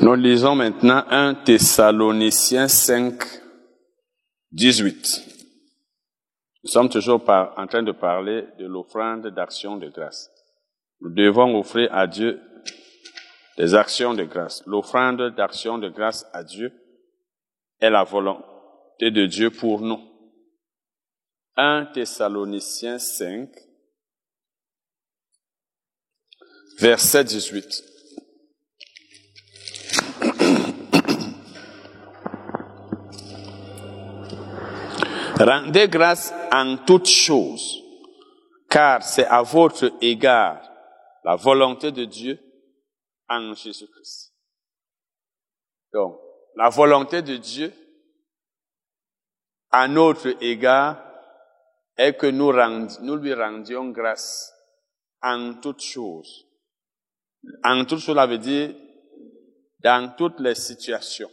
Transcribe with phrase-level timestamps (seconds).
[0.00, 3.22] Nous lisons maintenant 1 Thessaloniciens 5,
[4.52, 5.22] 18.
[6.64, 10.30] Nous sommes toujours en train de parler de l'offrande d'action de grâce.
[11.00, 12.40] Nous devons offrir à Dieu
[13.58, 14.62] des actions de grâce.
[14.66, 16.72] L'offrande d'action de grâce à Dieu
[17.80, 20.00] est la volonté de Dieu pour nous.
[21.56, 23.50] 1 Thessaloniciens 5,
[26.78, 27.91] verset 18.
[35.42, 37.82] Rendez grâce en toutes choses,
[38.70, 40.62] car c'est à votre égard
[41.24, 42.38] la volonté de Dieu
[43.28, 44.34] en Jésus-Christ.
[45.92, 46.18] Donc,
[46.56, 47.72] la volonté de Dieu
[49.70, 51.02] à notre égard
[51.96, 52.52] est que nous,
[53.16, 54.52] lui rendions grâce
[55.22, 56.46] en toutes choses.
[57.64, 58.74] En toutes choses, cela veut dire
[59.80, 61.30] dans toutes les situations,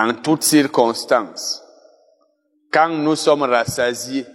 [0.00, 1.62] en toutes circonstances.
[2.72, 4.26] Quand nous sommes rassasiés,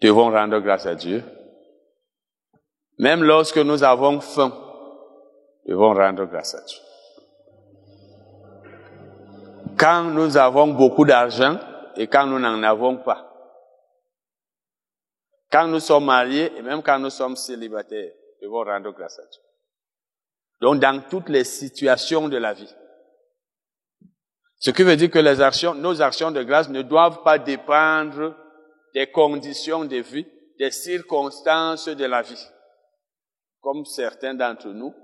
[0.00, 1.24] devons rendre grâce à Dieu.
[2.98, 4.52] Même lorsque nous avons faim,
[5.66, 6.78] devons rendre grâce à Dieu.
[9.76, 11.58] Quand nous avons beaucoup d'argent
[11.96, 13.22] et quand nous n'en avons pas.
[15.50, 19.42] Quand nous sommes mariés et même quand nous sommes célibataires, devons rendre grâce à Dieu.
[20.60, 22.74] Donc dans toutes les situations de la vie.
[24.58, 28.34] Ce qui veut dire que les actions, nos actions de grâce ne doivent pas dépendre
[28.94, 30.26] des conditions de vie,
[30.58, 32.46] des circonstances de la vie.
[33.60, 34.94] Comme certains d'entre nous,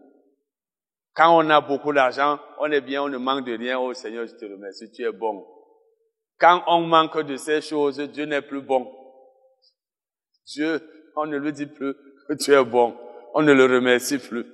[1.15, 3.79] quand on a beaucoup d'argent, on est bien, on ne manque de rien.
[3.79, 5.47] Oh Seigneur, je te remercie, tu es bon.
[6.39, 8.91] Quand on manque de ces choses, Dieu n'est plus bon.
[10.47, 10.81] Dieu,
[11.17, 11.95] on ne lui dit plus
[12.29, 12.97] que tu es bon.
[13.35, 14.47] On ne le remercie plus.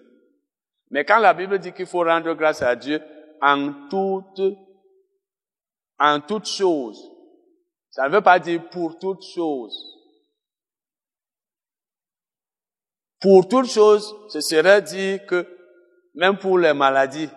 [0.91, 3.01] Mais quand la Bible dit qu'il faut rendre grâce à Dieu
[3.41, 4.41] en toutes,
[5.99, 7.11] en toutes choses,
[7.91, 9.85] ça ne veut pas dire pour toutes choses.
[13.21, 15.47] Pour toutes choses, ce serait dire que
[16.15, 17.29] même pour les maladies,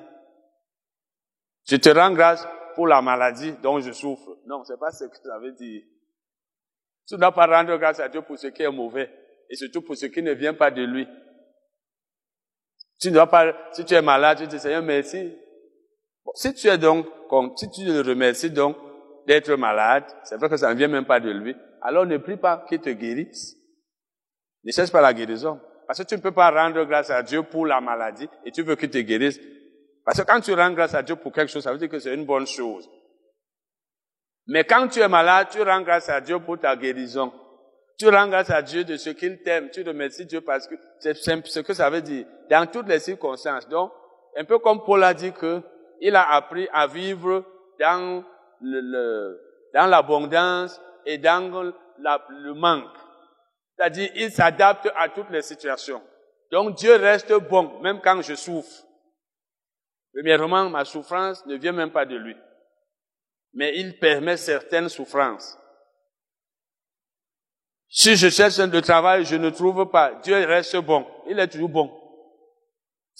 [1.67, 4.37] je te rends grâce pour la maladie dont je souffre.
[4.45, 5.83] Non, c'est pas ce que ça veut dire.
[7.07, 9.11] Tu ne dois pas rendre grâce à Dieu pour ce qui est mauvais
[9.49, 11.07] et surtout pour ce qui ne vient pas de lui.
[12.99, 15.35] Tu ne dois pas, si tu es malade, tu dis Seigneur, merci.
[16.25, 17.07] Bon, si tu es donc,
[17.55, 18.77] si tu le remercies donc
[19.27, 22.37] d'être malade, c'est vrai que ça ne vient même pas de lui, alors ne prie
[22.37, 23.55] pas qu'il te guérisse.
[24.63, 25.59] Ne cherche pas la guérison.
[25.87, 28.61] Parce que tu ne peux pas rendre grâce à Dieu pour la maladie et tu
[28.61, 29.39] veux qu'il te guérisse.
[30.05, 31.99] Parce que quand tu rends grâce à Dieu pour quelque chose, ça veut dire que
[31.99, 32.89] c'est une bonne chose.
[34.47, 37.31] Mais quand tu es malade, tu rends grâce à Dieu pour ta guérison.
[37.97, 39.69] Tu rends grâce à Dieu de ce qu'il t'aime.
[39.69, 42.25] Tu remercies Dieu parce que c'est ce que ça veut dire.
[42.49, 43.67] Dans toutes les circonstances.
[43.67, 43.91] Donc,
[44.37, 45.61] un peu comme Paul a dit que
[46.01, 47.45] il a appris à vivre
[47.79, 48.23] dans
[48.59, 49.39] le,
[49.73, 51.73] dans l'abondance et dans
[52.29, 52.97] le manque.
[53.77, 56.01] C'est-à-dire, il s'adapte à toutes les situations.
[56.51, 58.83] Donc, Dieu reste bon, même quand je souffre.
[60.13, 62.35] Premièrement, ma souffrance ne vient même pas de lui.
[63.53, 65.57] Mais il permet certaines souffrances.
[67.87, 70.15] Si je cherche le travail, je ne trouve pas.
[70.23, 71.05] Dieu reste bon.
[71.27, 72.00] Il est toujours bon.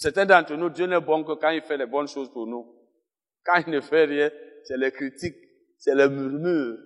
[0.02, 2.74] Certains d'entre nous, Dieu n'est bon que quand il fait les bonnes choses pour nous.
[3.44, 4.30] Quand il ne fait rien,
[4.64, 5.36] c'est les critiques,
[5.78, 6.76] c'est les murmures,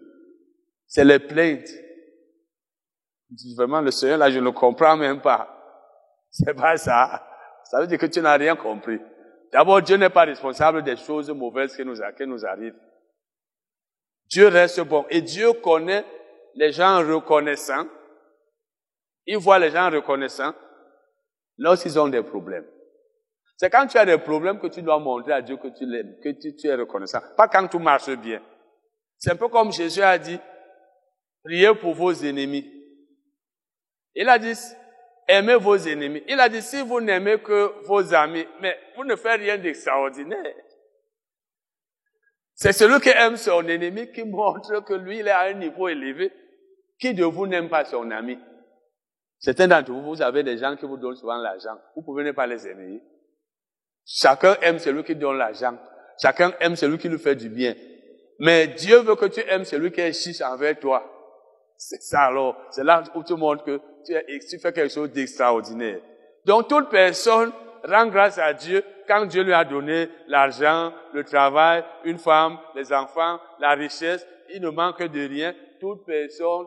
[0.87, 1.71] c'est les plaintes.
[3.57, 5.49] Vraiment, le Seigneur, là, je ne comprends même pas.
[6.31, 7.27] C'est pas ça.
[7.65, 9.01] Ça veut dire que tu n'as rien compris.
[9.51, 12.79] D'abord, Dieu n'est pas responsable des choses mauvaises qui nous, qui nous arrivent.
[14.27, 15.07] Dieu reste bon.
[15.09, 16.05] Et Dieu connaît
[16.55, 17.87] les gens reconnaissants.
[19.25, 20.53] Il voit les gens reconnaissants
[21.57, 22.67] lorsqu'ils ont des problèmes.
[23.57, 26.17] C'est quand tu as des problèmes que tu dois montrer à Dieu que tu, l'aimes,
[26.23, 27.21] que tu, es reconnaissant.
[27.37, 28.43] Pas quand tout marche bien.
[29.19, 30.39] C'est un peu comme Jésus a dit,
[31.43, 32.71] priez pour vos ennemis.
[34.15, 34.53] Il a dit,
[35.27, 36.23] aimez vos ennemis.
[36.29, 40.55] Il a dit, si vous n'aimez que vos amis, mais vous ne faites rien d'extraordinaire.
[42.55, 45.89] C'est celui qui aime son ennemi qui montre que lui, il est à un niveau
[45.89, 46.31] élevé.
[46.99, 48.39] Qui de vous n'aime pas son ami?
[49.39, 51.77] Certains d'entre vous, vous avez des gens qui vous donnent souvent l'argent.
[51.95, 53.03] Vous pouvez ne pas les aimer.
[54.07, 55.77] Chacun aime celui qui donne l'argent.
[56.23, 57.75] Chacun aime celui qui lui fait du bien.
[58.39, 61.03] Mais Dieu veut que tu aimes celui qui est chiche envers toi.
[61.77, 62.57] C'est ça alors.
[62.71, 64.15] C'est là où tu montres que tu,
[64.49, 65.99] tu fais quelque chose d'extraordinaire.
[66.45, 67.51] Donc toute personne
[67.85, 72.93] rend grâce à Dieu quand Dieu lui a donné l'argent, le travail, une femme, les
[72.93, 74.25] enfants, la richesse.
[74.55, 75.53] Il ne manque de rien.
[75.81, 76.67] Toute personne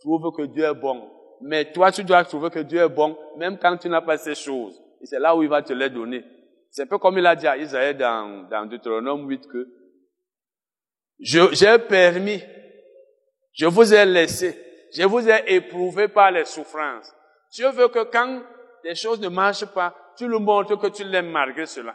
[0.00, 1.10] trouve que Dieu est bon.
[1.40, 4.34] Mais toi, tu dois trouver que Dieu est bon, même quand tu n'as pas ces
[4.34, 4.80] choses.
[5.00, 6.24] Et c'est là où il va te les donner.
[6.74, 9.68] C'est un peu comme il a dit à Isaïe dans, dans Deutéronome 8 que
[11.20, 12.42] j'ai permis,
[13.52, 17.14] je vous ai laissé, je vous ai éprouvé par les souffrances.
[17.52, 18.42] Dieu veut que quand
[18.82, 21.94] les choses ne marchent pas, tu lui montres que tu l'aimes malgré cela.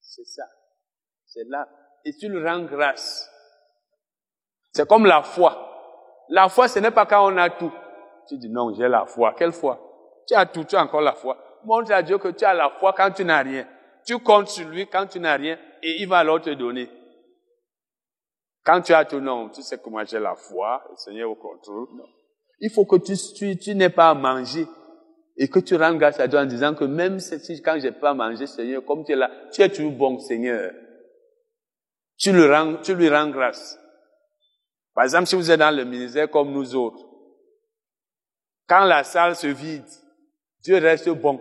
[0.00, 0.42] C'est ça.
[1.24, 1.68] C'est là.
[2.04, 3.30] Et tu lui rends grâce.
[4.72, 6.24] C'est comme la foi.
[6.30, 7.72] La foi, ce n'est pas quand on a tout.
[8.28, 9.34] Tu dis non, j'ai la foi.
[9.38, 9.78] Quelle foi?
[10.26, 11.47] Tu as tout, tu as encore la foi.
[11.68, 13.68] Montre à Dieu que tu as la foi quand tu n'as rien.
[14.06, 16.88] Tu comptes sur lui quand tu n'as rien et il va alors te donner.
[18.64, 21.34] Quand tu as tout, non, tu sais que moi j'ai la foi, le Seigneur au
[21.34, 21.88] contrôle.
[21.94, 22.06] Non.
[22.60, 24.66] Il faut que tu, tu, n'aies pas à manger
[25.36, 28.14] et que tu rendes grâce à Dieu en disant que même si quand j'ai pas
[28.14, 30.72] mangé, Seigneur, comme tu es là, tu es toujours bon, Seigneur.
[32.16, 33.78] Tu rends, tu lui rends grâce.
[34.94, 37.04] Par exemple, si vous êtes dans le ministère comme nous autres,
[38.66, 39.84] quand la salle se vide,
[40.62, 41.38] Dieu reste bon.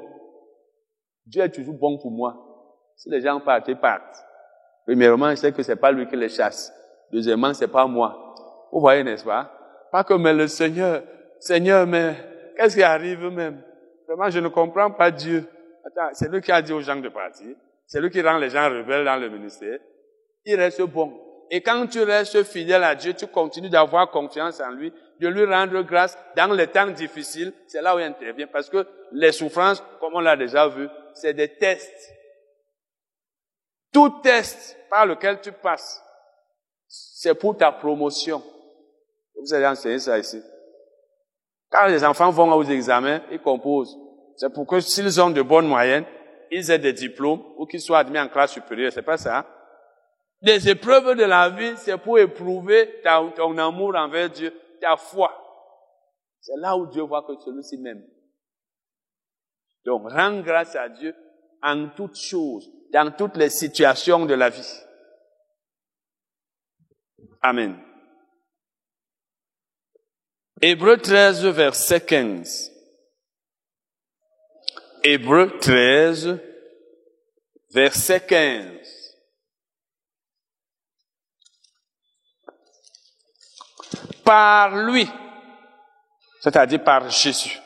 [1.27, 2.35] Dieu est toujours bon pour moi.
[2.95, 4.25] Si les gens partent, ils partent.
[4.85, 6.73] Premièrement, je sais que c'est pas lui qui les chasse.
[7.11, 8.35] Deuxièmement, c'est pas moi.
[8.71, 9.51] Vous voyez, n'est-ce pas?
[9.91, 11.03] Pas que, mais le Seigneur,
[11.39, 12.15] Seigneur, mais
[12.55, 13.61] qu'est-ce qui arrive même?
[14.07, 15.45] Vraiment, je ne comprends pas Dieu.
[15.85, 17.55] Attends, c'est lui qui a dit aux gens de partir.
[17.85, 19.79] C'est lui qui rend les gens rebelles dans le ministère.
[20.45, 21.13] Il reste bon.
[21.49, 25.45] Et quand tu restes fidèle à Dieu, tu continues d'avoir confiance en lui, de lui
[25.45, 28.47] rendre grâce dans les temps difficiles, c'est là où il intervient.
[28.47, 30.87] Parce que les souffrances, comme on l'a déjà vu,
[31.21, 32.13] c'est des tests.
[33.91, 36.03] Tout test par lequel tu passes,
[36.87, 38.43] c'est pour ta promotion.
[39.39, 40.41] Vous allez enseigner ça ici.
[41.69, 43.97] Quand les enfants vont aux examens, ils composent.
[44.35, 46.05] C'est pour que s'ils ont de bonnes moyennes,
[46.51, 48.91] ils aient des diplômes ou qu'ils soient admis en classe supérieure.
[48.93, 49.45] C'est pas ça.
[50.41, 53.01] Les épreuves de la vie, c'est pour éprouver
[53.35, 55.31] ton amour envers Dieu, ta foi.
[56.39, 58.03] C'est là où Dieu voit que celui-ci m'aime.
[59.87, 61.15] Donc, rends grâce à Dieu
[61.63, 64.83] en toutes choses, dans toutes les situations de la vie.
[67.41, 67.81] Amen.
[70.61, 72.69] Hébreu 13, verset 15.
[75.05, 76.37] Hébreu 13,
[77.69, 79.15] verset 15.
[84.25, 85.07] Par lui,
[86.41, 87.57] c'est-à-dire par Jésus,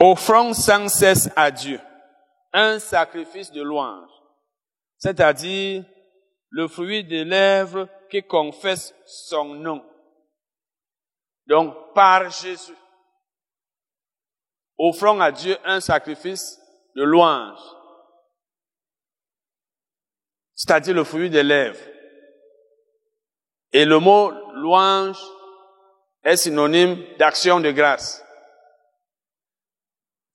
[0.00, 1.80] offrons sans cesse à Dieu
[2.52, 4.10] un sacrifice de louange,
[4.96, 5.84] c'est-à-dire
[6.50, 9.84] le fruit des lèvres qui confesse son nom.
[11.46, 12.76] Donc, par Jésus,
[14.78, 16.58] offrons à Dieu un sacrifice
[16.94, 17.60] de louange,
[20.54, 21.84] c'est-à-dire le fruit des lèvres.
[23.72, 25.22] Et le mot louange
[26.22, 28.24] est synonyme d'action de grâce,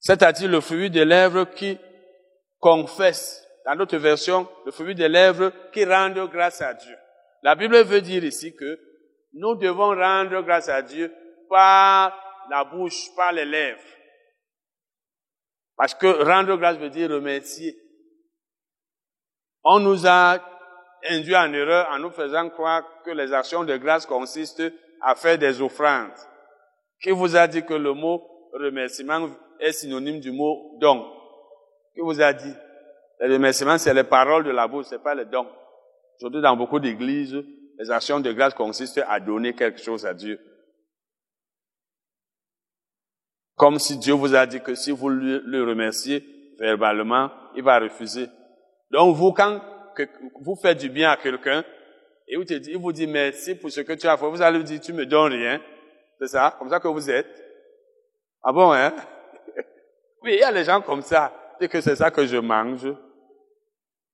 [0.04, 1.78] c'est-à-dire le fruit des lèvres qui
[2.60, 6.94] confesse, dans notre version, le fruit des lèvres qui rendent grâce à Dieu.
[7.42, 8.78] La Bible veut dire ici que
[9.32, 11.10] nous devons rendre grâce à Dieu
[11.48, 12.14] par
[12.50, 13.80] la bouche, par les lèvres.
[15.74, 17.74] Parce que rendre grâce veut dire remercier.
[19.62, 20.38] On nous a
[21.08, 25.38] induit en erreur en nous faisant croire que les actions de grâce consistent à faire
[25.38, 26.12] des offrandes.
[27.02, 28.22] Qui vous a dit que le mot
[28.52, 29.30] remerciement
[29.60, 31.04] est synonyme du mot don?
[31.94, 32.52] Qui vous a dit?
[33.20, 35.46] Le remerciement, c'est les paroles de la bouche, c'est pas les dons.
[36.18, 37.36] Aujourd'hui, dans beaucoup d'églises,
[37.78, 40.38] les actions de grâce consistent à donner quelque chose à Dieu.
[43.56, 46.24] Comme si Dieu vous a dit que si vous le remerciez
[46.58, 48.26] verbalement, il va refuser.
[48.90, 49.60] Donc vous, quand
[50.40, 51.64] vous faites du bien à quelqu'un,
[52.26, 54.80] et il vous dit merci pour ce que tu as fait, vous allez lui dire,
[54.80, 55.60] tu me donnes rien.
[56.18, 56.56] C'est ça?
[56.58, 57.44] Comme ça que vous êtes?
[58.42, 58.92] Ah bon, hein?
[60.24, 61.32] Oui, il y a les gens comme ça.
[61.60, 62.88] Et que c'est ça que je mange.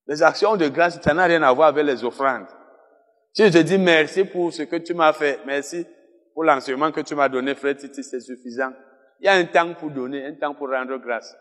[0.07, 2.49] Les actions de grâce, ça n'a rien à voir avec les offrandes.
[3.33, 5.87] Si je dis merci pour ce que tu m'as fait, merci
[6.35, 8.73] pour l'enseignement que tu m'as donné, frère Titi, c'est suffisant.
[9.21, 11.37] Il y a un temps pour donner, un temps pour rendre grâce.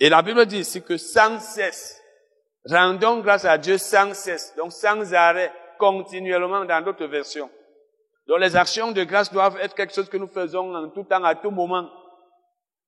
[0.00, 2.00] Et la Bible dit ici que sans cesse,
[2.64, 7.50] rendons grâce à Dieu sans cesse, donc sans arrêt, continuellement dans d'autres versions.
[8.26, 11.22] Donc les actions de grâce doivent être quelque chose que nous faisons en tout temps,
[11.22, 11.88] à tout moment.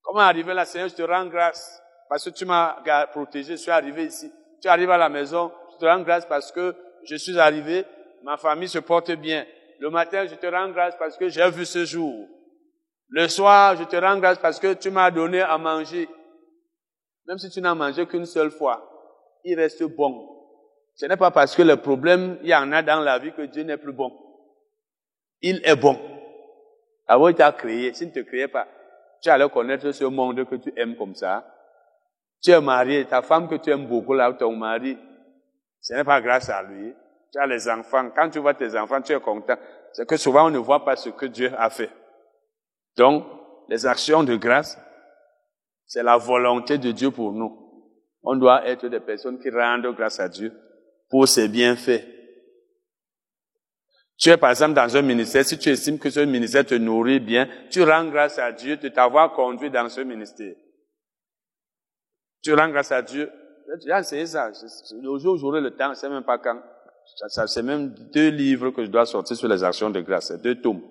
[0.02, 3.71] Comment arriver là, Seigneur, je te rends grâce parce que tu m'as protégé, je suis
[3.71, 4.30] arrivé ici.
[4.61, 7.85] Tu arrives à la maison, je te rends grâce parce que je suis arrivé,
[8.23, 9.47] ma famille se porte bien.
[9.80, 12.28] Le matin, je te rends grâce parce que j'ai vu ce jour.
[13.09, 16.09] Le soir, je te rends grâce parce que tu m'as donné à manger.
[17.26, 18.88] Même si tu n'as mangé qu'une seule fois,
[19.44, 20.28] il reste bon.
[20.94, 23.42] Ce n'est pas parce que le problème, il y en a dans la vie que
[23.42, 24.12] Dieu n'est plus bon.
[25.40, 25.99] Il est bon.
[27.06, 27.92] Avant, il t'a créé.
[27.94, 28.68] S'il ne te créait pas,
[29.23, 31.47] tu allais connaître ce monde que tu aimes comme ça.
[32.43, 34.99] Tu es marié, ta femme que tu aimes beaucoup, là, ton mari,
[35.81, 36.93] ce n'est pas grâce à lui.
[37.33, 38.11] Tu as les enfants.
[38.14, 39.57] Quand tu vois tes enfants, tu es content.
[39.93, 41.91] C'est que souvent, on ne voit pas ce que Dieu a fait.
[42.97, 43.25] Donc,
[43.69, 44.79] les actions de grâce,
[45.87, 47.59] c'est la volonté de Dieu pour nous.
[48.23, 50.52] On doit être des personnes qui rendent grâce à Dieu
[51.09, 52.02] pour ses bienfaits.
[54.19, 57.21] Tu es par exemple dans un ministère, si tu estimes que ce ministère te nourrit
[57.21, 60.54] bien, tu rends grâce à Dieu de t'avoir conduit dans ce ministère.
[62.42, 63.31] Tu rends grâce à Dieu.
[63.85, 64.50] J'ai essayé ça.
[65.00, 66.61] Le jour où j'aurai le temps, je sais même pas quand.
[67.37, 70.28] C'est même deux livres que je dois sortir sur les actions de grâce.
[70.28, 70.83] C'est deux tomes.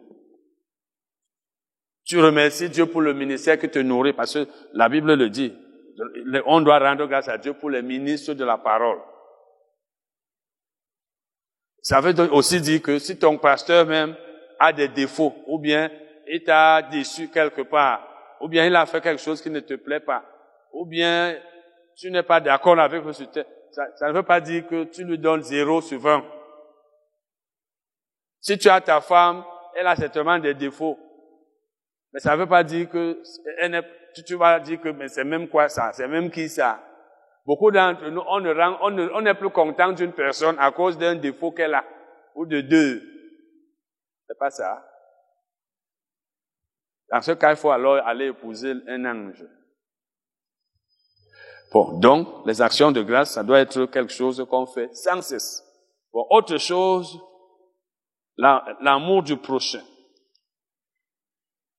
[2.06, 5.54] Tu remercies Dieu pour le ministère qui te nourrit parce que la Bible le dit.
[6.46, 9.00] On doit rendre grâce à Dieu pour les ministres de la parole.
[11.82, 14.16] Ça veut aussi dire que si ton pasteur même
[14.60, 15.90] a des défauts, ou bien
[16.28, 18.08] il t'a déçu quelque part,
[18.40, 20.24] ou bien il a fait quelque chose qui ne te plaît pas,
[20.72, 21.36] ou bien
[21.96, 25.18] tu n'es pas d'accord avec le ça, ça ne veut pas dire que tu lui
[25.18, 26.24] donnes zéro sur 20.
[28.42, 29.44] Si tu as ta femme,
[29.76, 31.00] elle a certainement des défauts.
[32.12, 33.22] Mais ça ne veut pas dire que
[34.26, 36.84] tu, vas dire que c'est même quoi ça, c'est même qui ça?
[37.46, 41.16] Beaucoup d'entre nous, on ne rend, on, ne, plus content d'une personne à cause d'un
[41.16, 41.84] défaut qu'elle a,
[42.36, 43.02] ou de deux.
[44.28, 44.86] C'est pas ça.
[47.12, 49.44] Dans ce cas, il faut alors aller épouser un ange.
[51.72, 55.64] Bon, donc, les actions de grâce, ça doit être quelque chose qu'on fait sans cesse.
[56.14, 57.20] Bon, autre chose,
[58.38, 59.82] l'amour du prochain.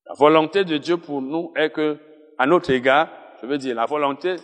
[0.07, 1.99] La volonté de Dieu pour nous est que,
[2.39, 3.09] à notre égard,
[3.41, 4.37] je veux dire, la volonté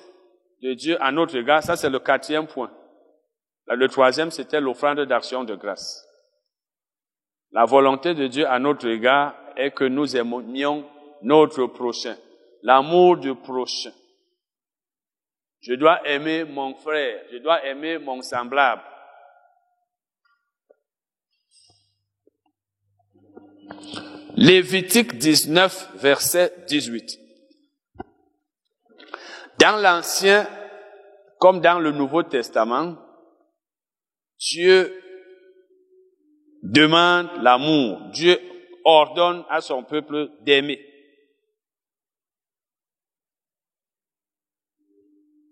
[0.62, 2.70] de Dieu à notre égard, ça c'est le quatrième point.
[3.66, 6.06] Le troisième, c'était l'offrande d'action de grâce.
[7.52, 10.88] La volonté de Dieu à notre égard est que nous aimions
[11.22, 12.16] notre prochain.
[12.62, 13.92] L'amour du prochain.
[15.60, 18.82] Je dois aimer mon frère, je dois aimer mon semblable.
[24.36, 27.27] Lévitique 19, verset 18.
[29.58, 30.46] Dans l'Ancien
[31.38, 32.96] comme dans le Nouveau Testament,
[34.38, 34.92] Dieu
[36.62, 38.00] demande l'amour.
[38.12, 38.38] Dieu
[38.84, 40.84] ordonne à son peuple d'aimer.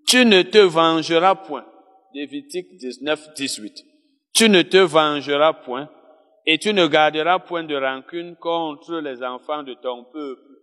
[0.07, 1.67] Tu ne te vengeras point.
[2.15, 3.85] Lévitique 19, 18.
[4.33, 5.91] Tu ne te vengeras point
[6.47, 10.56] et tu ne garderas point de rancune contre les enfants de ton peuple.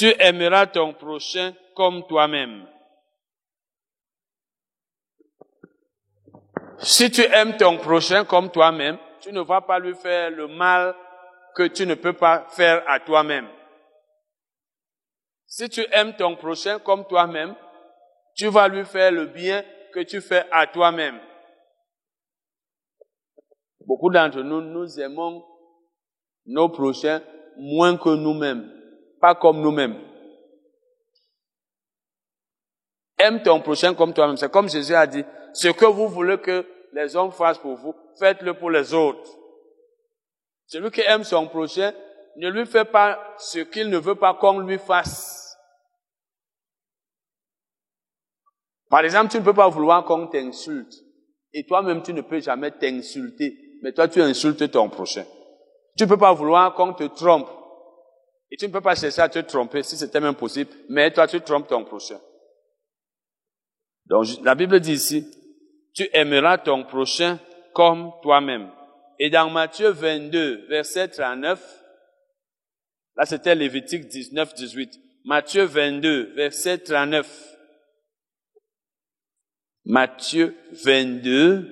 [0.00, 2.66] Tu aimeras ton prochain comme toi-même.
[6.78, 10.96] Si tu aimes ton prochain comme toi-même, tu ne vas pas lui faire le mal
[11.54, 13.46] que tu ne peux pas faire à toi-même.
[15.44, 17.54] Si tu aimes ton prochain comme toi-même,
[18.34, 21.20] tu vas lui faire le bien que tu fais à toi-même.
[23.84, 25.44] Beaucoup d'entre nous, nous aimons
[26.46, 27.20] nos prochains
[27.58, 28.79] moins que nous-mêmes,
[29.20, 30.00] pas comme nous-mêmes.
[33.18, 34.36] Aime ton prochain comme toi-même.
[34.36, 37.94] C'est comme Jésus a dit, ce que vous voulez que les hommes fassent pour vous,
[38.18, 39.30] faites-le pour les autres.
[40.66, 41.92] Celui qui aime son prochain
[42.36, 45.56] ne lui fait pas ce qu'il ne veut pas qu'on lui fasse.
[48.88, 50.94] Par exemple, tu ne peux pas vouloir qu'on t'insulte.
[51.52, 53.56] Et toi-même, tu ne peux jamais t'insulter.
[53.82, 55.24] Mais toi, tu insultes ton prochain.
[55.96, 57.48] Tu ne peux pas vouloir qu'on te trompe.
[58.50, 60.70] Et tu ne peux pas chercher à te tromper si c'était même possible.
[60.88, 62.18] Mais toi, tu trompes ton prochain.
[64.06, 65.24] Donc, la Bible dit ici,
[65.94, 67.38] tu aimeras ton prochain
[67.72, 68.70] comme toi-même.
[69.18, 71.60] Et dans Matthieu 22, verset 39,
[73.16, 74.98] là c'était Lévitique 19, 18.
[75.24, 77.56] Matthieu 22, verset 39.
[79.84, 81.68] Matthieu 22,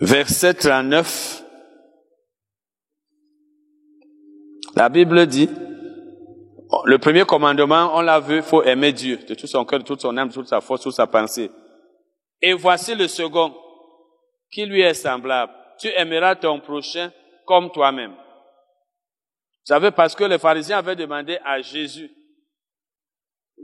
[0.00, 1.45] verset 39.
[4.76, 5.48] La Bible dit,
[6.84, 9.84] le premier commandement, on l'a vu, il faut aimer Dieu de tout son cœur, de
[9.84, 11.50] toute son âme, de toute sa force, de toute sa pensée.
[12.42, 13.56] Et voici le second,
[14.50, 15.52] qui lui est semblable.
[15.78, 17.10] Tu aimeras ton prochain
[17.46, 18.12] comme toi-même.
[18.12, 22.10] Vous savez, parce que les pharisiens avaient demandé à Jésus,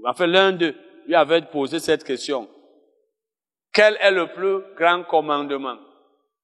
[0.07, 0.75] Enfin, l'un d'eux
[1.07, 2.49] lui avait posé cette question.
[3.73, 5.77] Quel est le plus grand commandement?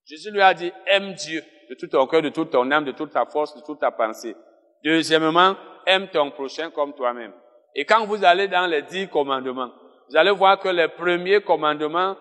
[0.04, 2.92] Jésus lui a dit, aime Dieu de tout ton cœur, de toute ton âme, de
[2.92, 4.36] toute ta force, de toute ta pensée.
[4.84, 5.56] Deuxièmement,
[5.86, 7.32] aime ton prochain comme toi-même.
[7.74, 9.70] Et quand vous allez dans les dix commandements,
[10.08, 12.16] vous allez voir que les premiers commandements,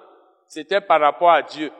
[0.47, 1.71] c'était par rapport à Dieu.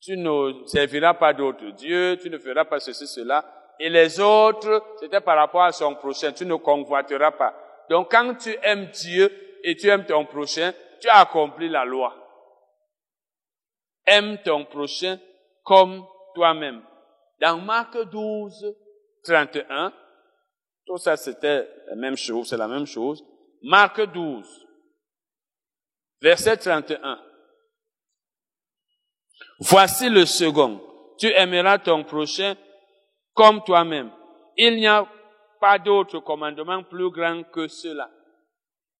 [0.00, 3.44] tu ne serviras pas d'autres dieux, tu ne feras pas ceci, cela.
[3.78, 7.54] Et les autres, c'était par rapport à son prochain, tu ne convoiteras pas.
[7.88, 9.30] Donc quand tu aimes Dieu
[9.62, 12.14] et tu aimes ton prochain, tu as accompli la loi.
[14.06, 15.18] Aime ton prochain
[15.64, 16.04] comme
[16.34, 16.82] toi-même.
[17.40, 18.74] Dans Marc 12,
[19.24, 19.92] 31,
[20.86, 23.24] tout ça c'était la même chose, c'est la même chose.
[23.62, 24.66] Marc 12,
[26.20, 27.20] verset 31.
[29.60, 30.80] Voici le second.
[31.18, 32.56] Tu aimeras ton prochain
[33.34, 34.10] comme toi-même.
[34.56, 35.06] Il n'y a
[35.60, 38.10] pas d'autre commandement plus grand que cela.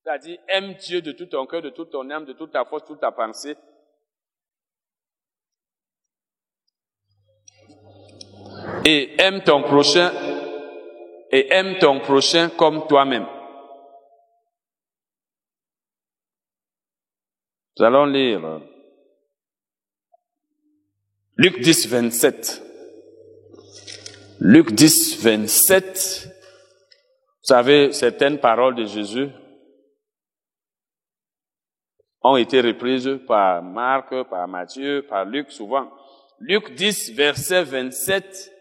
[0.02, 2.82] C'est-à-dire, aime Dieu de tout ton cœur, de toute ton âme, de toute ta force,
[2.82, 3.56] de toute ta pensée.
[8.84, 10.12] Et aime ton prochain,
[11.30, 13.26] et aime ton prochain comme toi-même.
[17.78, 18.60] Nous allons lire
[21.36, 22.62] Luc 10, 27.
[24.40, 26.28] Luc 10, 27.
[26.28, 29.28] Vous savez, certaines paroles de Jésus
[32.22, 35.90] ont été reprises par Marc, par Matthieu, par Luc souvent.
[36.40, 38.59] Luc 10, verset 27.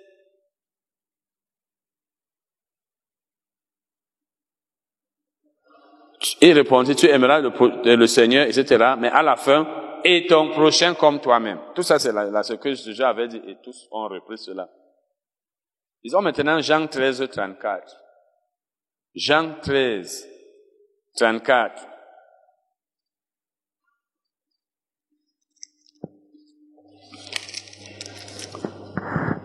[6.42, 8.96] Il répondit, tu aimeras le, le Seigneur, etc.
[9.00, 9.66] Mais à la fin,
[10.04, 11.60] et ton prochain comme toi-même.
[11.76, 14.70] Tout ça, c'est ce que Jésus avait dit et tous ont repris cela.
[16.04, 17.98] Disons maintenant Jean 13, 34.
[19.16, 20.28] Jean 13,
[21.18, 21.88] 34.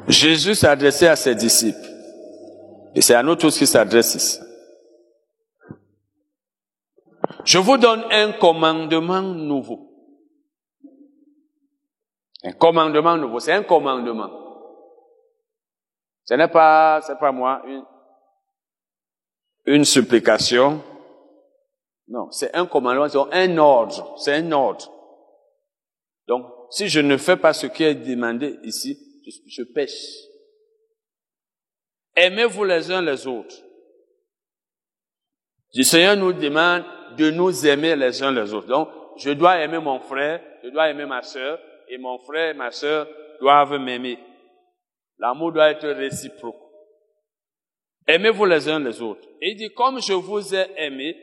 [0.06, 1.88] Jésus s'adressait à ses disciples.
[2.94, 4.43] Et c'est à nous tous qui s'adresse ici.
[7.44, 9.90] Je vous donne un commandement nouveau.
[12.42, 14.30] Un commandement nouveau, c'est un commandement.
[16.24, 17.84] Ce n'est pas, c'est pas moi, une,
[19.66, 20.82] une supplication.
[22.08, 24.90] Non, c'est un commandement, c'est un ordre, c'est un ordre.
[26.26, 30.28] Donc, si je ne fais pas ce qui est demandé ici, je, je pêche.
[32.16, 33.56] Aimez-vous les uns les autres.
[35.74, 36.84] Le Seigneur nous demande
[37.16, 38.68] de nous aimer les uns les autres.
[38.68, 42.54] Donc, je dois aimer mon frère, je dois aimer ma sœur, et mon frère et
[42.54, 43.06] ma sœur
[43.40, 44.18] doivent m'aimer.
[45.18, 46.60] L'amour doit être réciproque.
[48.06, 49.26] Aimez-vous les uns les autres.
[49.40, 51.16] Et il dit, comme je vous ai aimé,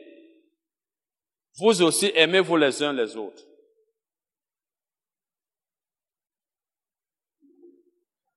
[1.58, 3.42] vous aussi aimez-vous les uns les autres.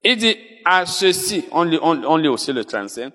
[0.04, 3.12] Il dit, à ceci, on lit, on, lit aussi le 35,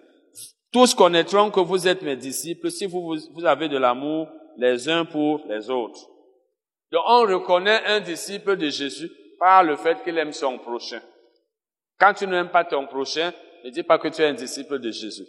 [0.73, 5.45] tous connaîtront que vous êtes mes disciples si vous, avez de l'amour les uns pour
[5.49, 6.09] les autres.
[6.93, 11.01] Donc on reconnaît un disciple de Jésus par le fait qu'il aime son prochain.
[11.99, 13.33] Quand tu n'aimes pas ton prochain,
[13.65, 15.27] ne dis pas que tu es un disciple de Jésus.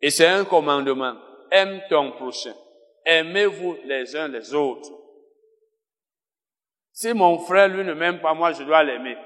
[0.00, 1.14] Et c'est un commandement.
[1.50, 2.54] Aime ton prochain.
[3.04, 4.90] Aimez-vous les uns les autres.
[6.92, 9.16] Si mon frère, lui, ne m'aime pas, moi, je dois l'aimer.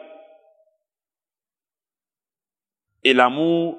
[3.02, 3.78] Et l'amour,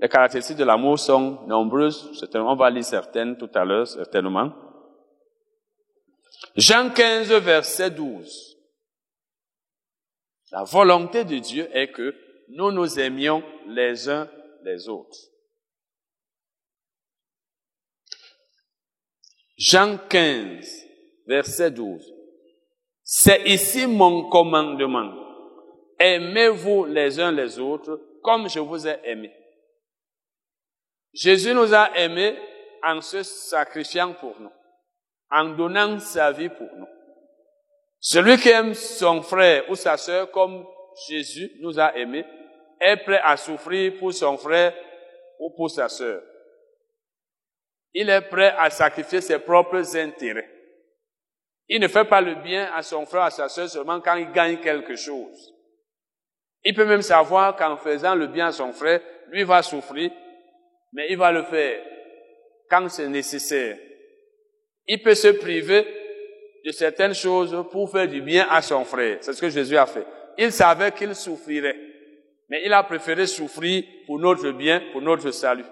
[0.00, 2.22] les caractéristiques de l'amour sont nombreuses.
[2.34, 4.52] On va lire certaines tout à l'heure, certainement.
[6.54, 8.56] Jean 15, verset 12.
[10.52, 12.14] La volonté de Dieu est que
[12.48, 14.28] nous nous aimions les uns
[14.62, 15.18] les autres.
[19.56, 20.86] Jean 15,
[21.26, 22.12] verset 12.
[23.02, 25.14] C'est ici mon commandement.
[25.98, 29.32] Aimez-vous les uns les autres comme je vous ai aimé.
[31.16, 32.36] Jésus nous a aimés
[32.82, 34.52] en se sacrifiant pour nous
[35.30, 36.88] en donnant sa vie pour nous.
[37.98, 40.64] Celui qui aime son frère ou sa sœur comme
[41.08, 42.24] Jésus nous a aimés
[42.80, 44.74] est prêt à souffrir pour son frère
[45.40, 46.22] ou pour sa sœur.
[47.94, 50.50] Il est prêt à sacrifier ses propres intérêts.
[51.68, 54.30] Il ne fait pas le bien à son frère, à sa sœur seulement quand il
[54.30, 55.52] gagne quelque chose.
[56.62, 60.10] Il peut même savoir qu'en faisant le bien à son frère, lui va souffrir,
[60.92, 61.82] mais il va le faire
[62.68, 63.78] quand c'est nécessaire
[64.88, 65.86] il peut se priver
[66.64, 69.18] de certaines choses pour faire du bien à son frère.
[69.20, 70.06] C'est ce que Jésus a fait.
[70.38, 71.78] Il savait qu'il souffrirait,
[72.48, 75.64] mais il a préféré souffrir pour notre bien, pour notre salut.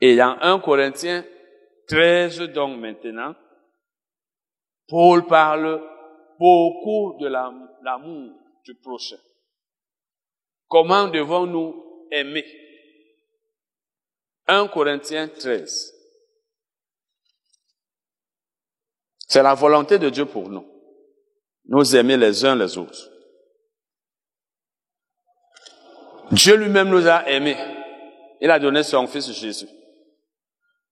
[0.00, 1.24] Et dans 1 Corinthiens
[1.88, 3.34] 13, donc maintenant,
[4.86, 5.82] Paul parle
[6.38, 8.32] beaucoup de l'amour
[8.64, 9.16] du prochain.
[10.68, 12.44] Comment devons-nous aimer?
[14.46, 15.94] 1 Corinthiens 13.
[19.26, 20.66] C'est la volonté de Dieu pour nous.
[21.66, 23.10] nous aimer les uns les autres.
[26.32, 27.56] Dieu lui-même nous a aimés.
[28.40, 29.68] Il a donné son fils Jésus.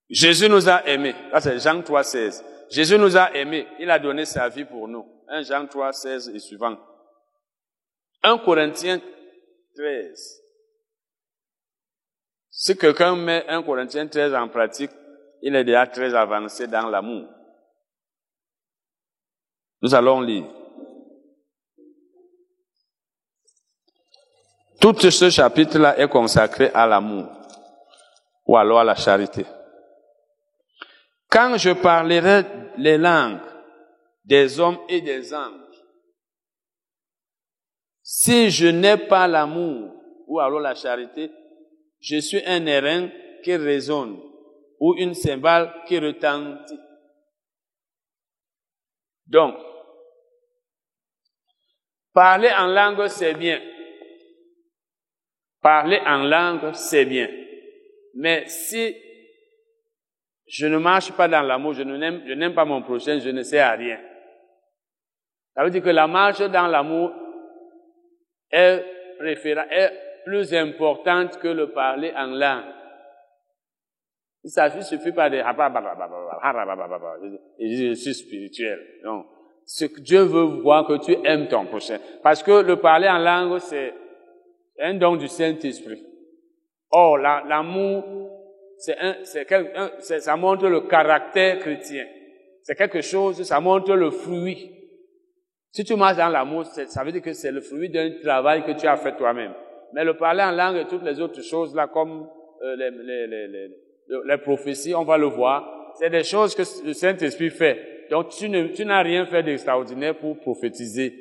[0.08, 1.14] Jésus nous a aimés.
[1.32, 2.44] Là, c'est Jean 3, 16.
[2.70, 3.66] Jésus nous a aimés.
[3.78, 5.06] Il a donné sa vie pour nous.
[5.28, 6.76] 1 Jean 3, 16 et suivant.
[8.22, 9.00] 1 Corinthiens
[9.76, 10.42] 13.
[12.50, 14.90] Si quelqu'un met 1 Corinthiens 13 en pratique,
[15.42, 17.28] il est déjà très avancé dans l'amour.
[19.82, 20.46] Nous allons lire.
[24.80, 27.26] Tout ce chapitre-là est consacré à l'amour
[28.46, 29.44] ou alors à la charité.
[31.28, 32.44] Quand je parlerai
[32.78, 33.40] les langues
[34.24, 35.65] des hommes et des anges,
[38.08, 39.92] si je n'ai pas l'amour
[40.28, 41.28] ou alors la charité,
[41.98, 43.10] je suis un airain
[43.42, 44.16] qui résonne
[44.78, 46.78] ou une cymbale qui retentit.
[49.26, 49.56] Donc,
[52.14, 53.60] parler en langue, c'est bien.
[55.60, 57.28] Parler en langue, c'est bien.
[58.14, 58.94] Mais si
[60.46, 63.72] je ne marche pas dans l'amour, je n'aime, pas mon prochain, je ne sais à
[63.72, 64.00] rien.
[65.54, 67.25] Ça veut dire que la marche dans l'amour
[68.50, 68.84] est,
[69.20, 69.92] est
[70.24, 72.64] plus importante que le parler en langue.
[74.44, 75.38] Il ne suffit pas de
[77.58, 78.80] je suis spirituel.
[79.04, 79.24] Non.
[79.64, 81.98] Ce que Dieu veut voir que tu aimes ton prochain.
[82.22, 83.92] Parce que le parler en langue, c'est
[84.80, 86.04] un don du Saint-Esprit.
[86.90, 88.04] Or, l'amour,
[88.78, 92.06] c'est un, c'est ça montre le caractère chrétien.
[92.62, 94.75] C'est quelque chose, ça montre le fruit.
[95.76, 98.72] Si tu marches dans l'amour, ça veut dire que c'est le fruit d'un travail que
[98.72, 99.52] tu as fait toi-même.
[99.92, 102.26] Mais le parler en langue et toutes les autres choses là, comme
[102.62, 103.68] euh, les, les, les,
[104.26, 108.06] les prophéties, on va le voir, c'est des choses que le Saint-Esprit fait.
[108.10, 111.12] Donc tu, ne, tu n'as rien fait d'extraordinaire pour prophétiser.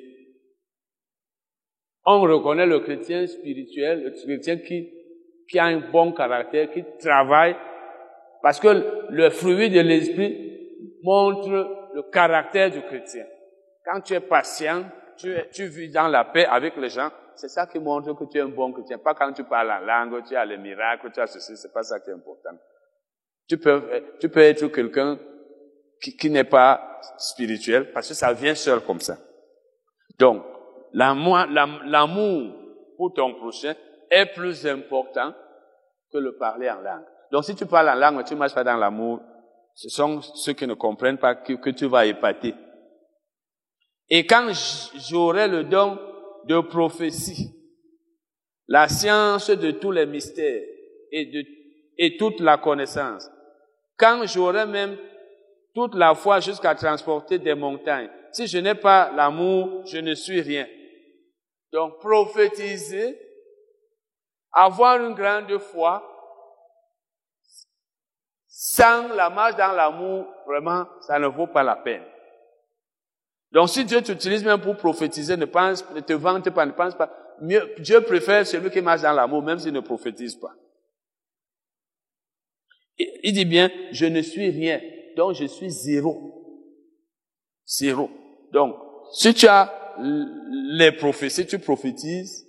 [2.06, 4.89] On reconnaît le chrétien spirituel, le chrétien qui,
[5.50, 7.58] qui a un bon caractère, qui travaille,
[8.41, 8.70] parce que
[9.10, 11.50] le fruit de l'esprit montre
[11.94, 13.26] le caractère du chrétien.
[13.86, 14.86] Quand tu es patient,
[15.17, 18.38] tu, tu vis dans la paix avec les gens, c'est ça qui montre que tu
[18.38, 18.98] es un bon chrétien.
[18.98, 21.84] Pas quand tu parles en langue, tu as les miracles, tu as ceci, c'est pas
[21.84, 22.58] ça qui est important.
[23.48, 23.84] Tu peux,
[24.19, 25.19] tu peux être quelqu'un
[26.02, 29.17] qui, qui n'est pas spirituel parce que ça vient seul comme ça.
[30.17, 30.43] Donc,
[30.93, 32.54] l'amour
[32.98, 33.76] pour ton prochain
[34.10, 35.34] est plus important
[36.12, 37.06] que le parler en langue.
[37.32, 39.19] Donc, si tu parles en langue, tu ne marches pas dans l'amour,
[39.74, 42.56] ce sont ceux qui ne comprennent pas que, que tu vas épater.
[44.10, 44.52] Et quand
[45.10, 45.98] j'aurai le don
[46.46, 47.54] de prophétie,
[48.68, 50.63] la science de tous les mystères
[51.12, 51.44] et de
[51.98, 53.30] et toute la connaissance,
[53.98, 54.98] quand j'aurai même
[55.74, 60.41] toute la foi jusqu'à transporter des montagnes, si je n'ai pas l'amour, je ne suis
[60.41, 60.68] rien.
[61.72, 63.18] Donc prophétiser,
[64.52, 66.04] avoir une grande foi,
[68.48, 72.04] sans la marche dans l'amour, vraiment, ça ne vaut pas la peine.
[73.56, 76.94] Donc si Dieu t'utilise même pour prophétiser, ne pense, ne te vante pas, ne pense
[76.94, 77.10] pas.
[77.39, 80.54] Mieux, Dieu préfère celui qui marche dans l'amour, même s'il ne prophétise pas.
[82.98, 84.82] Il dit bien, je ne suis rien,
[85.15, 86.34] donc je suis zéro.
[87.65, 88.10] Zéro.
[88.52, 88.76] Donc,
[89.13, 89.74] si tu as
[90.78, 92.46] les prophéties, tu prophétises,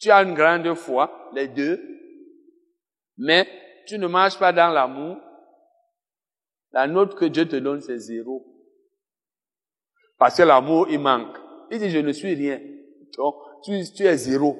[0.00, 1.80] tu as une grande foi, les deux,
[3.16, 3.46] mais
[3.86, 5.16] tu ne marches pas dans l'amour,
[6.72, 8.49] la note que Dieu te donne, c'est zéro.
[10.20, 11.38] Parce que l'amour, il manque.
[11.70, 12.60] Il dit, je ne suis rien.
[13.16, 14.54] Donc, tu, tu es zéro.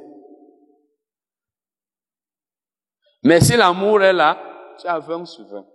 [3.22, 5.66] Mais si l'amour est là, tu as 20 sur 20.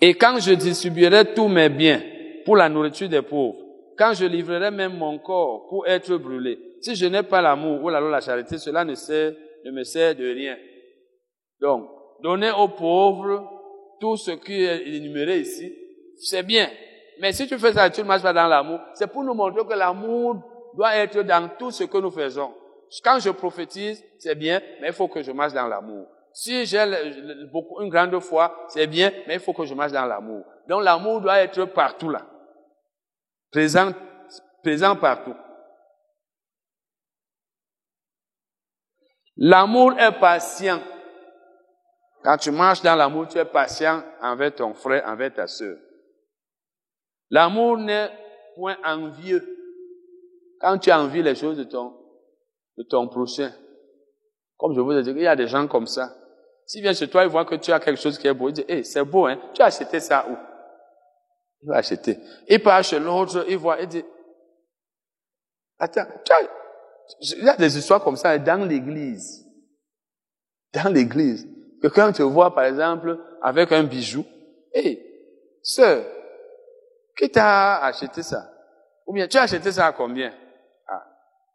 [0.00, 2.00] Et quand je distribuerai tous mes biens
[2.44, 3.58] pour la nourriture des pauvres,
[3.98, 7.88] quand je livrerai même mon corps pour être brûlé, si je n'ai pas l'amour ou
[7.88, 9.34] la charité, cela ne, sert,
[9.64, 10.56] ne me sert de rien.
[11.60, 11.90] Donc,
[12.22, 13.44] donner aux pauvres
[14.00, 15.74] tout ce qui est énuméré ici,
[16.16, 16.70] c'est bien.
[17.20, 19.64] Mais si tu fais ça, tu ne marches pas dans l'amour, c'est pour nous montrer
[19.64, 20.42] que l'amour
[20.74, 22.54] doit être dans tout ce que nous faisons.
[23.04, 26.06] Quand je prophétise, c'est bien, mais il faut que je marche dans l'amour.
[26.32, 26.84] Si j'ai
[27.52, 30.44] beaucoup, une grande foi, c'est bien, mais il faut que je marche dans l'amour.
[30.68, 32.26] Donc l'amour doit être partout là.
[33.50, 33.92] Présent,
[34.62, 35.34] présent partout.
[39.36, 40.80] L'amour est patient.
[42.22, 45.76] Quand tu marches dans l'amour, tu es patient envers ton frère, envers ta sœur.
[47.30, 48.10] L'amour n'est
[48.56, 49.46] point envieux.
[50.60, 51.94] Quand tu envies les choses de ton,
[52.76, 53.52] de ton prochain,
[54.58, 56.14] comme je vous ai dit, il y a des gens comme ça.
[56.66, 58.52] S'il vient chez toi, il voit que tu as quelque chose qui est beau, il
[58.52, 60.36] dit, hey, c'est beau, hein, tu as acheté ça où?
[61.62, 62.18] Il va acheter.
[62.48, 64.04] Il part chez l'autre, il voit, il dit,
[65.78, 66.06] attends,
[67.20, 69.46] il y a des histoires comme ça dans l'église.
[70.72, 71.48] Dans l'église.
[71.82, 74.24] Que quand tu vois, par exemple, avec un bijou,
[74.74, 75.06] hé, hey,
[75.62, 76.04] sœur,
[77.16, 78.50] qui t'a acheté ça?
[79.06, 80.32] Ou bien, tu as acheté ça à combien?
[80.86, 81.04] Ah,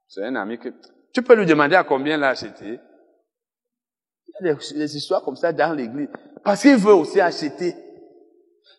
[0.08, 0.70] c'est un ami que,
[1.14, 2.80] tu peux lui demander à combien l'a acheté.
[4.42, 6.10] Il y a des, histoires comme ça dans l'église.
[6.44, 7.74] Parce qu'il veut aussi acheter.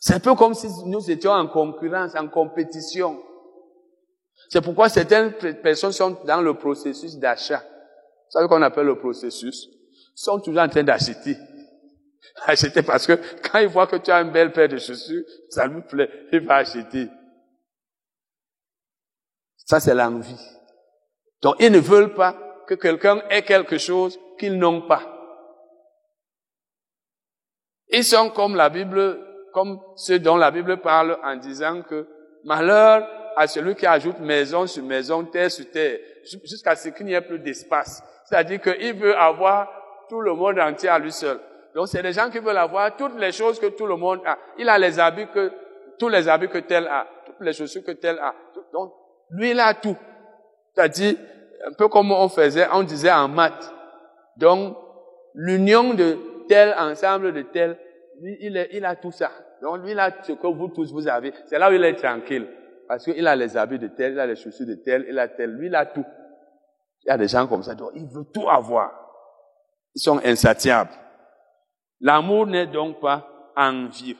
[0.00, 3.18] C'est un peu comme si nous étions en concurrence, en compétition.
[4.50, 7.60] C'est pourquoi certaines personnes sont dans le processus d'achat.
[7.60, 9.68] Vous savez qu'on appelle le processus?
[9.68, 11.36] Ils sont toujours en train d'acheter.
[12.46, 15.66] Acheter parce que quand il voit que tu as une belle paire de chaussures, ça
[15.66, 17.08] lui plaît, il va acheter.
[19.56, 20.40] Ça, c'est l'envie.
[21.42, 22.36] Donc, ils ne veulent pas
[22.66, 25.12] que quelqu'un ait quelque chose qu'ils n'ont pas.
[27.88, 29.18] Ils sont comme la Bible,
[29.52, 32.06] comme ceux dont la Bible parle en disant que
[32.44, 35.98] malheur à celui qui ajoute maison sur maison, terre sur terre,
[36.44, 38.02] jusqu'à ce qu'il n'y ait plus d'espace.
[38.24, 39.68] C'est-à-dire qu'il veut avoir
[40.08, 41.38] tout le monde entier à lui seul.
[41.76, 44.38] Donc c'est des gens qui veulent avoir toutes les choses que tout le monde a.
[44.58, 45.52] Il a les habits que,
[45.98, 48.34] tous les habits que tel a, toutes les chaussures que tel a.
[48.72, 48.94] Donc,
[49.30, 49.94] lui, il a tout.
[50.72, 51.16] C'est-à-dire,
[51.66, 53.74] un peu comme on faisait, on disait en maths.
[54.38, 54.74] Donc,
[55.34, 56.16] l'union de
[56.48, 57.78] tel ensemble de tel,
[58.22, 59.30] lui, il, il a tout ça.
[59.60, 61.34] Donc, lui, il a ce que vous tous vous avez.
[61.44, 62.48] C'est là où il est tranquille.
[62.88, 65.28] Parce qu'il a les habits de tel, il a les chaussures de tel, il a
[65.28, 66.06] tel, lui, il a tout.
[67.04, 68.92] Il y a des gens comme ça, donc il veut tout avoir.
[69.94, 70.90] Ils sont insatiables.
[72.00, 74.16] L'amour n'est donc pas envieux.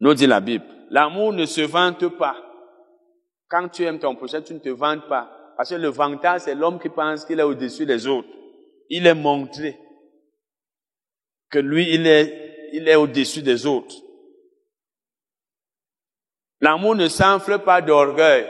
[0.00, 0.66] Nous dit la Bible.
[0.90, 2.36] L'amour ne se vante pas.
[3.48, 5.54] Quand tu aimes ton prochain, tu ne te vantes pas.
[5.56, 8.28] Parce que le vantage, c'est l'homme qui pense qu'il est au-dessus des autres.
[8.88, 9.78] Il est montré
[11.50, 13.94] que lui, il est, il est au-dessus des autres.
[16.60, 18.46] L'amour ne s'enfle pas d'orgueil.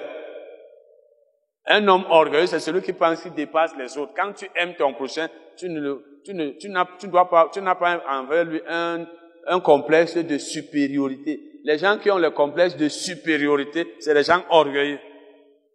[1.67, 4.13] Un homme orgueilleux, c'est celui qui pense qu'il dépasse les autres.
[4.17, 5.95] Quand tu aimes ton prochain, tu ne,
[6.25, 9.07] tu ne, tu n'as, tu dois pas, tu n'as pas envers lui un,
[9.47, 11.41] un complexe de supériorité.
[11.65, 14.99] Les gens qui ont le complexe de supériorité, c'est les gens orgueilleux.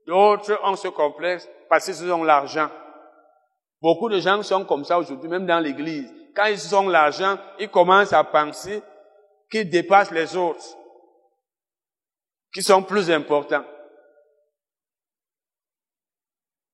[0.06, 2.69] D'autres ont ce complexe parce qu'ils ont l'argent.
[3.82, 6.13] Beaucoup de gens sont comme ça aujourd'hui, même dans l'église.
[6.36, 8.82] Quand ils ont l'argent, ils commencent à penser
[9.50, 10.65] qu'ils dépassent les autres,
[12.54, 13.63] qui sont plus importants.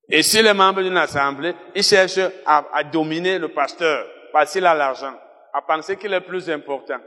[0.08, 4.66] Et si les membres d'une assemblée, ils cherchent à, à dominer le pasteur parce qu'il
[4.66, 5.14] a l'argent,
[5.52, 6.98] à penser qu'il est plus important.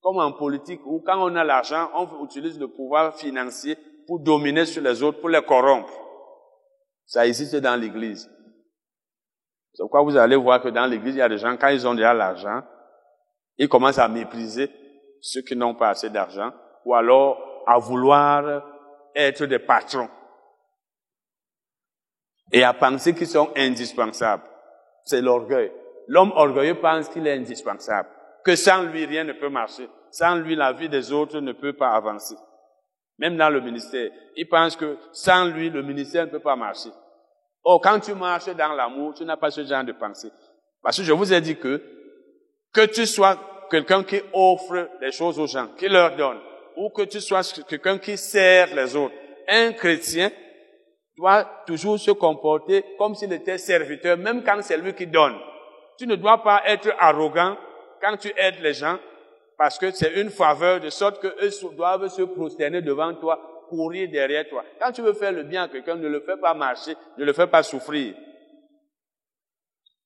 [0.00, 4.64] Comme en politique, où quand on a l'argent, on utilise le pouvoir financier pour dominer
[4.64, 5.92] sur les autres, pour les corrompre.
[7.04, 8.30] Ça existe dans l'église.
[9.72, 11.86] C'est pourquoi vous allez voir que dans l'église, il y a des gens, quand ils
[11.86, 12.62] ont déjà l'argent,
[13.56, 14.70] ils commencent à mépriser
[15.20, 16.52] ceux qui n'ont pas assez d'argent,
[16.84, 18.62] ou alors à vouloir
[19.14, 20.08] être des patrons
[22.52, 24.44] et à penser qu'ils sont indispensables.
[25.04, 25.72] C'est l'orgueil.
[26.06, 28.08] L'homme orgueilleux pense qu'il est indispensable,
[28.44, 31.74] que sans lui rien ne peut marcher, sans lui la vie des autres ne peut
[31.74, 32.36] pas avancer.
[33.18, 36.90] Même dans le ministère, il pense que sans lui le ministère ne peut pas marcher.
[37.64, 40.30] Oh, quand tu marches dans l'amour, tu n'as pas ce genre de pensée.
[40.82, 41.82] Parce que je vous ai dit que
[42.72, 46.38] que tu sois quelqu'un qui offre les choses aux gens, qui leur donne,
[46.76, 49.14] ou que tu sois quelqu'un qui sert les autres,
[49.48, 50.30] un chrétien
[51.18, 55.36] doit toujours se comporter comme s'il était serviteur, même quand c'est lui qui donne.
[55.98, 57.56] Tu ne dois pas être arrogant
[58.00, 58.98] quand tu aides les gens,
[59.56, 64.48] parce que c'est une faveur de sorte qu'eux doivent se prosterner devant toi, courir derrière
[64.48, 64.64] toi.
[64.80, 67.32] Quand tu veux faire le bien à quelqu'un, ne le fais pas marcher, ne le
[67.32, 68.14] fais pas souffrir.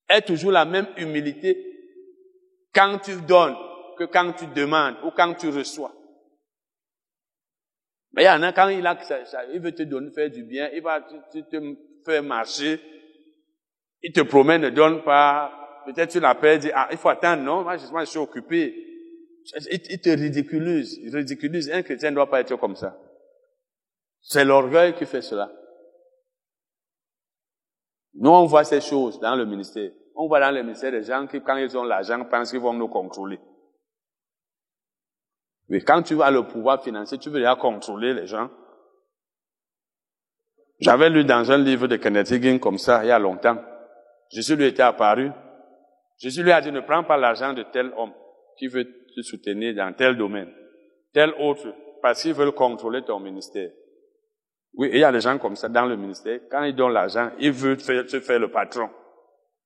[0.09, 1.55] Aie toujours la même humilité
[2.73, 3.55] quand tu donnes
[3.97, 5.91] que quand tu demandes ou quand tu reçois.
[8.13, 8.97] Mais il y en a quand il a,
[9.53, 12.79] il veut te donner, faire du bien, il va te, te faire marcher,
[14.03, 17.63] il te promet, ne donne pas, peut-être tu l'appelles, dit, ah, il faut attendre, non,
[17.63, 18.89] moi, je, suis occupé.
[19.71, 21.69] Il, te ridiculise, il ridiculise.
[21.71, 22.97] Un chrétien ne doit pas être comme ça.
[24.21, 25.51] C'est l'orgueil qui fait cela.
[28.13, 29.91] Nous, on voit ces choses dans le ministère.
[30.15, 32.73] On voit dans le ministère des gens qui, quand ils ont l'argent, pensent qu'ils vont
[32.73, 33.39] nous contrôler.
[35.69, 38.49] Mais quand tu as le pouvoir financier, tu veux déjà contrôler les gens.
[40.79, 43.57] J'avais lu dans un livre de Kenneth Hagin comme ça, il y a longtemps.
[44.29, 45.31] Jésus lui était apparu.
[46.17, 48.13] Jésus lui a dit, ne prends pas l'argent de tel homme
[48.57, 50.51] qui veut te soutenir dans tel domaine,
[51.13, 53.69] tel autre, parce qu'ils veulent contrôler ton ministère.
[54.75, 56.39] Oui, il y a des gens comme ça dans le ministère.
[56.49, 58.89] Quand ils donnent l'argent, ils veulent se faire le patron.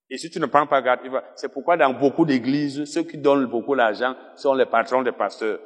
[0.09, 1.01] Et si tu ne prends pas garde,
[1.35, 5.59] c'est pourquoi dans beaucoup d'églises, ceux qui donnent beaucoup d'argent sont les patrons des pasteurs.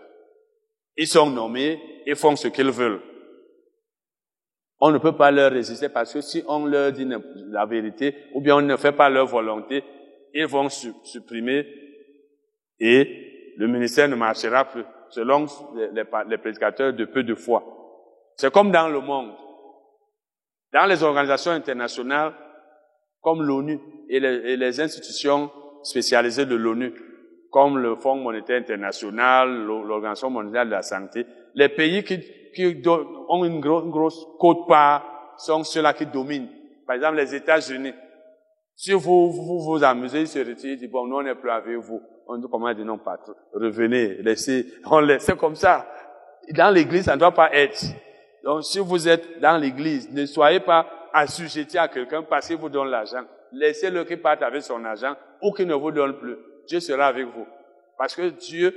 [0.97, 3.01] Ils sont nommés et font ce qu'ils veulent.
[4.79, 7.07] On ne peut pas leur résister parce que si on leur dit
[7.49, 9.83] la vérité ou bien on ne fait pas leur volonté,
[10.33, 11.67] ils vont supprimer
[12.79, 15.45] et le ministère ne marchera plus selon
[15.93, 17.63] les, prédicateurs de peu de foi.
[18.35, 19.33] C'est comme dans le monde.
[20.73, 22.33] Dans les organisations internationales,
[23.21, 25.51] comme l'ONU et les institutions
[25.83, 26.93] spécialisées de l'ONU,
[27.51, 32.19] comme le Fonds monétaire international, l'Organisation mondiale de la santé, les pays qui,
[32.55, 36.47] qui ont une, grosse, grosse cote part sont ceux-là qui dominent.
[36.87, 37.93] Par exemple, les États-Unis.
[38.75, 41.51] Si vous, vous vous, amusez, ils se retirent, ils disent, bon, nous, on n'est plus
[41.51, 42.01] avec vous.
[42.25, 43.19] On dit, comment dire, non, pas
[43.53, 45.85] revenez, laissez, on laisse, c'est comme ça.
[46.51, 47.83] Dans l'église, ça ne doit pas être.
[48.43, 52.69] Donc, si vous êtes dans l'église, ne soyez pas assujetti à quelqu'un parce qu'il vous
[52.69, 53.23] donne l'argent.
[53.51, 56.37] Laissez-le qui parte avec son argent ou qu'il ne vous donne plus.
[56.67, 57.45] Dieu sera avec vous.
[57.97, 58.73] Parce que Dieu,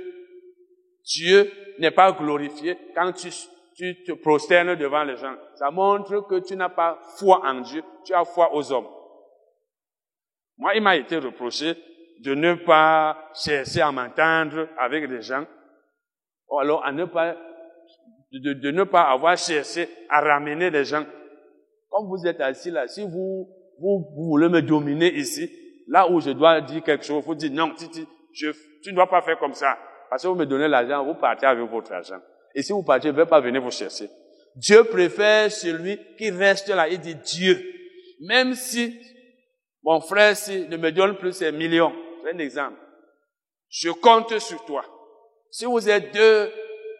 [1.03, 3.29] Dieu n'est pas glorifié quand tu,
[3.75, 5.35] tu te prosternes devant les gens.
[5.55, 8.87] Ça montre que tu n'as pas foi en Dieu, tu as foi aux hommes.
[10.57, 11.75] Moi, il m'a été reproché
[12.21, 15.45] de ne pas chercher à m'entendre avec les gens,
[16.49, 17.35] ou alors à ne pas,
[18.31, 21.03] de, ne pas avoir cherché à ramener les gens.
[21.89, 25.51] Comme vous êtes assis là, si vous, vous voulez me dominer ici,
[25.87, 28.51] là où je dois dire quelque chose, vous dites non, tu, tu, je,
[28.83, 29.77] tu ne dois pas faire comme ça.
[30.09, 32.19] Parce que vous me donnez l'argent, vous partez avec votre argent.
[32.53, 34.09] Et si vous partez, je ne vais pas venir vous chercher.
[34.55, 36.87] Dieu préfère celui qui reste là.
[36.87, 37.61] Il dit Dieu.
[38.21, 38.97] Même si
[39.83, 40.35] mon frère
[40.69, 41.93] ne me donne plus ses millions.
[42.23, 42.77] C'est un exemple.
[43.69, 44.85] Je compte sur toi.
[45.51, 46.49] Si vous êtes deux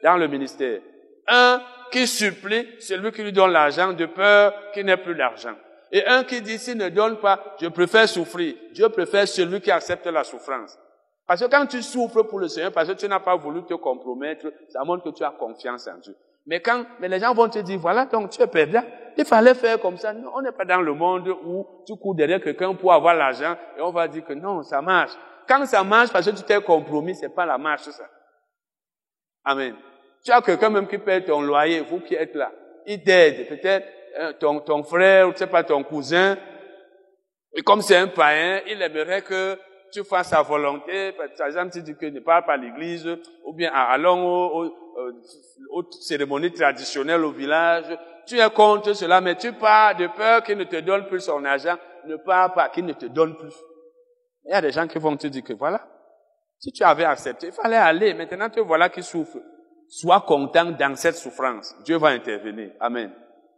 [0.04, 0.82] dans le ministère,
[1.28, 5.56] un qui supplie celui qui lui donne l'argent de peur qu'il n'ait plus d'argent.
[5.96, 8.54] Et un qui dit, s'il ne donne pas, je préfère souffrir.
[8.74, 10.78] Dieu préfère celui qui accepte la souffrance.
[11.26, 13.76] Parce que quand tu souffres pour le Seigneur, parce que tu n'as pas voulu te
[13.76, 16.14] compromettre, ça montre que tu as confiance en Dieu.
[16.48, 18.84] Mais quand, mais les gens vont te dire, voilà, donc tu es perdant.
[19.16, 20.12] Il fallait faire comme ça.
[20.12, 23.56] Non, on n'est pas dans le monde où tu cours derrière quelqu'un pour avoir l'argent
[23.78, 25.14] et on va dire que non, ça marche.
[25.48, 28.10] Quand ça marche parce que tu t'es compromis, c'est pas la marche, ça.
[29.46, 29.78] Amen.
[30.26, 32.52] Tu as quelqu'un même qui paie ton loyer, vous qui êtes là.
[32.86, 33.48] Il t'aide.
[33.48, 33.88] Peut-être
[34.40, 36.38] ton, ton frère, ou tu sais pas, ton cousin.
[37.54, 39.58] Et comme c'est un païen, il aimerait que
[39.92, 41.14] tu fasses sa volonté.
[41.14, 43.08] Par exemple, tu dis que ne parle pas l'église,
[43.46, 44.74] ou bien allons aux,
[45.72, 47.98] aux, cérémonies traditionnelles au village.
[48.28, 51.44] Tu es contre cela, mais tu pars de peur qu'il ne te donne plus son
[51.46, 51.78] argent.
[52.06, 53.54] Ne pars pas, qu'il ne te donne plus.
[54.46, 55.88] Il y a des gens qui vont te dire que voilà,
[56.60, 58.14] si tu avais accepté, il fallait aller.
[58.14, 59.40] Maintenant, te voilà qui souffre.
[59.88, 61.76] Sois content dans cette souffrance.
[61.84, 62.72] Dieu va intervenir.
[62.80, 63.12] Amen.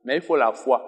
[0.07, 0.81] Mais il faut la foi.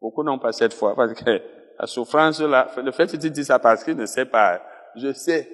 [0.00, 1.30] Beaucoup n'ont pas cette foi parce que
[1.78, 4.62] la souffrance, le fait que tu dis ça parce qu'il ne sait pas,
[4.96, 5.46] je sais.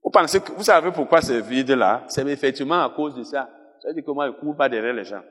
[0.00, 2.04] Vous pensez que, vous savez pourquoi c'est vide là?
[2.06, 3.50] C'est effectivement à cause de ça.
[3.82, 5.22] Ça veut dire que moi, je ne cours pas derrière les gens.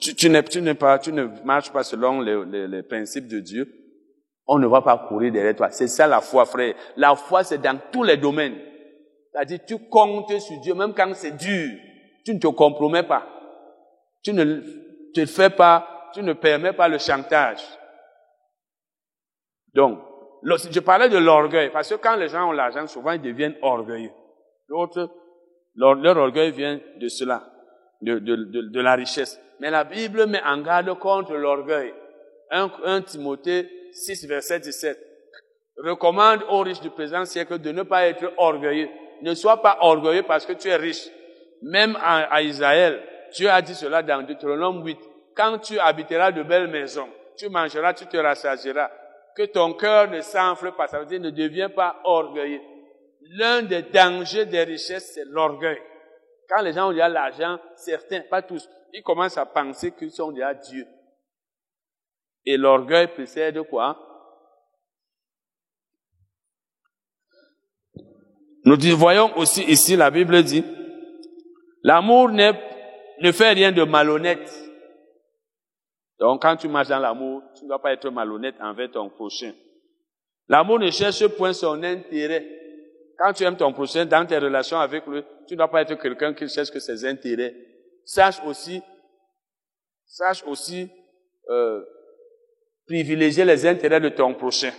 [0.00, 3.72] Tu, tu, tu, pas, tu ne marches pas selon les, les principes de Dieu.
[4.48, 5.70] On ne va pas courir derrière toi.
[5.70, 6.74] C'est ça la foi, frère.
[6.96, 8.58] La foi, c'est dans tous les domaines.
[9.30, 11.78] C'est-à-dire, tu comptes sur Dieu, même quand c'est dur.
[12.24, 13.35] Tu ne te compromets pas.
[14.22, 14.60] Tu ne
[15.14, 17.60] te fais pas tu ne permets pas le chantage.
[19.74, 19.98] Donc,
[20.42, 24.12] je parlais de l'orgueil, parce que quand les gens ont l'argent, souvent ils deviennent orgueilleux.
[24.68, 25.10] L'autre,
[25.74, 27.42] leur, orgueil vient de cela,
[28.00, 29.38] de, la richesse.
[29.60, 31.92] Mais la Bible met en garde contre l'orgueil.
[32.50, 34.98] 1, Timothée 6, verset 17
[35.84, 38.88] recommande aux riches du présent siècle de ne pas être orgueilleux.
[39.20, 41.10] Ne sois pas orgueilleux parce que tu es riche.
[41.60, 44.98] Même à Israël, Dieu a dit cela dans Deutéronome 8
[45.36, 48.90] quand tu habiteras de belles maisons, tu mangeras, tu te rassasiras.
[49.36, 52.62] Que ton cœur ne s'enfle pas, ça veut dire ne deviens pas orgueilleux.
[53.32, 55.78] L'un des dangers des richesses, c'est l'orgueil.
[56.48, 60.32] Quand les gens ont déjà l'argent, certains, pas tous, ils commencent à penser qu'ils sont
[60.32, 60.86] déjà Dieu.
[62.46, 63.98] Et l'orgueil précède quoi?
[68.64, 70.64] Nous voyons aussi ici, la Bible dit,
[71.82, 72.30] l'amour
[73.20, 74.52] ne fait rien de malhonnête.
[76.18, 79.52] Donc, quand tu marches dans l'amour, tu ne dois pas être malhonnête envers ton prochain.
[80.48, 82.46] L'amour ne cherche point son intérêt.
[83.18, 85.94] Quand tu aimes ton prochain dans tes relations avec lui, tu ne dois pas être
[85.94, 87.54] quelqu'un qui cherche que ses intérêts.
[88.04, 88.80] Sache aussi,
[90.04, 90.88] sache aussi
[91.48, 91.84] euh,
[92.86, 94.72] privilégier les intérêts de ton prochain.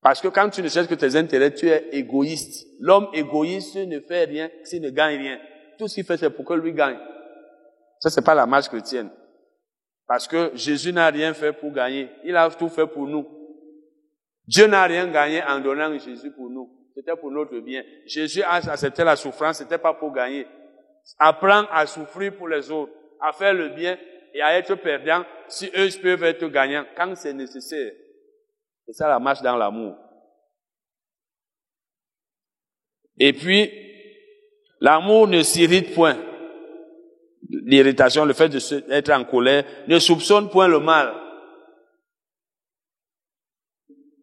[0.00, 2.66] Parce que quand tu ne cherches que tes intérêts, tu es égoïste.
[2.80, 5.38] L'homme égoïste ne fait rien s'il ne gagne rien.
[5.80, 6.98] Tout ce qu'il fait, c'est pour que lui gagne.
[8.00, 9.08] Ça, c'est pas la marche chrétienne.
[10.06, 12.10] Parce que Jésus n'a rien fait pour gagner.
[12.22, 13.26] Il a tout fait pour nous.
[14.46, 16.70] Dieu n'a rien gagné en donnant Jésus pour nous.
[16.94, 17.82] C'était pour notre bien.
[18.04, 20.46] Jésus a accepté la souffrance, c'était pas pour gagner.
[21.18, 23.96] Apprends à souffrir pour les autres, à faire le bien
[24.34, 27.92] et à être perdant si eux peuvent être gagnants quand c'est nécessaire.
[28.84, 29.96] C'est ça la marche dans l'amour.
[33.18, 33.89] Et puis,
[34.80, 36.16] l'amour ne s'irrite point.
[37.48, 41.12] L'irritation, le fait d'être en colère, ne soupçonne point le mal.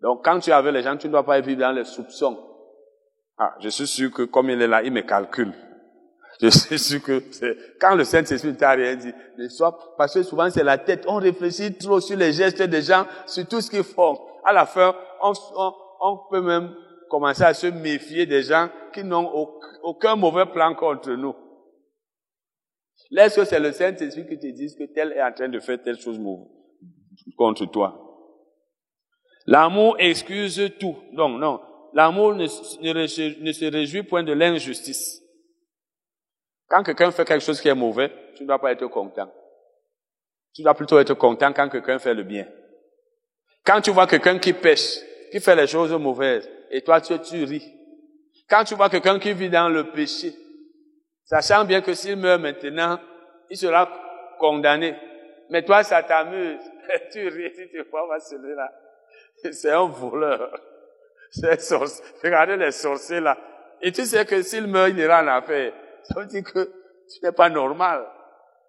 [0.01, 2.37] Donc, quand tu es avec les gens, tu ne dois pas vivre dans les soupçons.
[3.37, 5.53] Ah, je suis sûr que comme il est là, il me calcule.
[6.39, 7.23] Je suis sûr que
[7.79, 11.15] quand le Saint-Esprit t'a rien dit, ne sois, parce que souvent c'est la tête, on
[11.15, 14.19] réfléchit trop sur les gestes des gens, sur tout ce qu'ils font.
[14.45, 16.75] À la fin, on, on, on peut même
[17.09, 19.31] commencer à se méfier des gens qui n'ont
[19.83, 21.35] aucun mauvais plan contre nous.
[23.11, 25.81] Laisse que c'est le Saint-Esprit qui te dise que tel est en train de faire
[25.81, 26.19] telle chose
[27.37, 28.03] contre toi.
[29.45, 30.97] L'amour excuse tout.
[31.13, 31.61] Non, non.
[31.93, 35.21] L'amour ne, ne, ne se réjouit point de l'injustice.
[36.67, 39.31] Quand quelqu'un fait quelque chose qui est mauvais, tu ne dois pas être content.
[40.53, 42.45] Tu dois plutôt être content quand quelqu'un fait le bien.
[43.63, 44.99] Quand tu vois quelqu'un qui pêche,
[45.31, 47.73] qui fait les choses mauvaises, et toi tu, tu ris.
[48.49, 50.33] Quand tu vois quelqu'un qui vit dans le péché,
[51.25, 52.99] sachant bien que s'il meurt maintenant,
[53.49, 53.89] il sera
[54.39, 54.95] condamné.
[55.49, 56.61] Mais toi, ça t'amuse.
[57.11, 58.71] tu ris, tu te vois, celui-là.
[59.51, 60.59] C'est un voleur.
[61.31, 62.03] C'est sorcier.
[62.23, 63.37] Regardez les sorciers là.
[63.81, 65.73] Et tu sais que s'il meurt, il ira en affaire.
[66.03, 66.65] Ça veut dire que
[67.09, 68.05] tu n'es pas normal.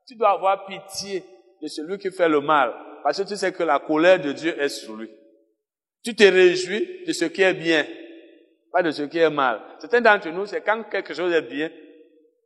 [0.07, 1.25] Tu dois avoir pitié
[1.63, 2.75] de celui qui fait le mal.
[3.03, 5.11] Parce que tu sais que la colère de Dieu est sur lui.
[6.03, 7.85] Tu te réjouis de ce qui est bien,
[8.73, 9.61] pas de ce qui est mal.
[9.79, 11.71] Certains d'entre nous, c'est quand quelque chose est bien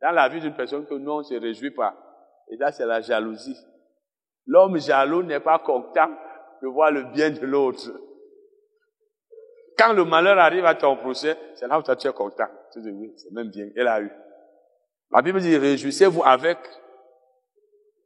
[0.01, 1.95] dans la vie d'une personne que nous, on ne se réjouit pas.
[2.49, 3.57] Et là, c'est la jalousie.
[4.45, 6.11] L'homme jaloux n'est pas content
[6.61, 7.91] de voir le bien de l'autre.
[9.77, 12.47] Quand le malheur arrive à ton procès, c'est là où tu es content.
[12.73, 14.11] Tu dis oui, c'est même bien, elle a eu.
[15.11, 16.57] La Bible dit, réjouissez-vous avec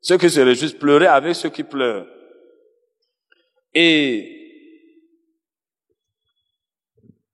[0.02, 2.06] ceux qui se réjouissent, pleurez avec ceux qui pleurent.
[3.74, 4.37] Et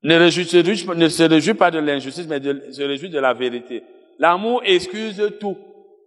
[0.03, 3.83] ne, ne se réjouis pas de l'injustice, mais se réjouis de la vérité.
[4.19, 5.57] L'amour excuse tout.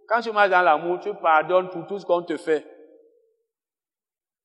[0.07, 2.65] Quand tu marches dans l'amour, tu pardonnes pour tout ce qu'on te fait.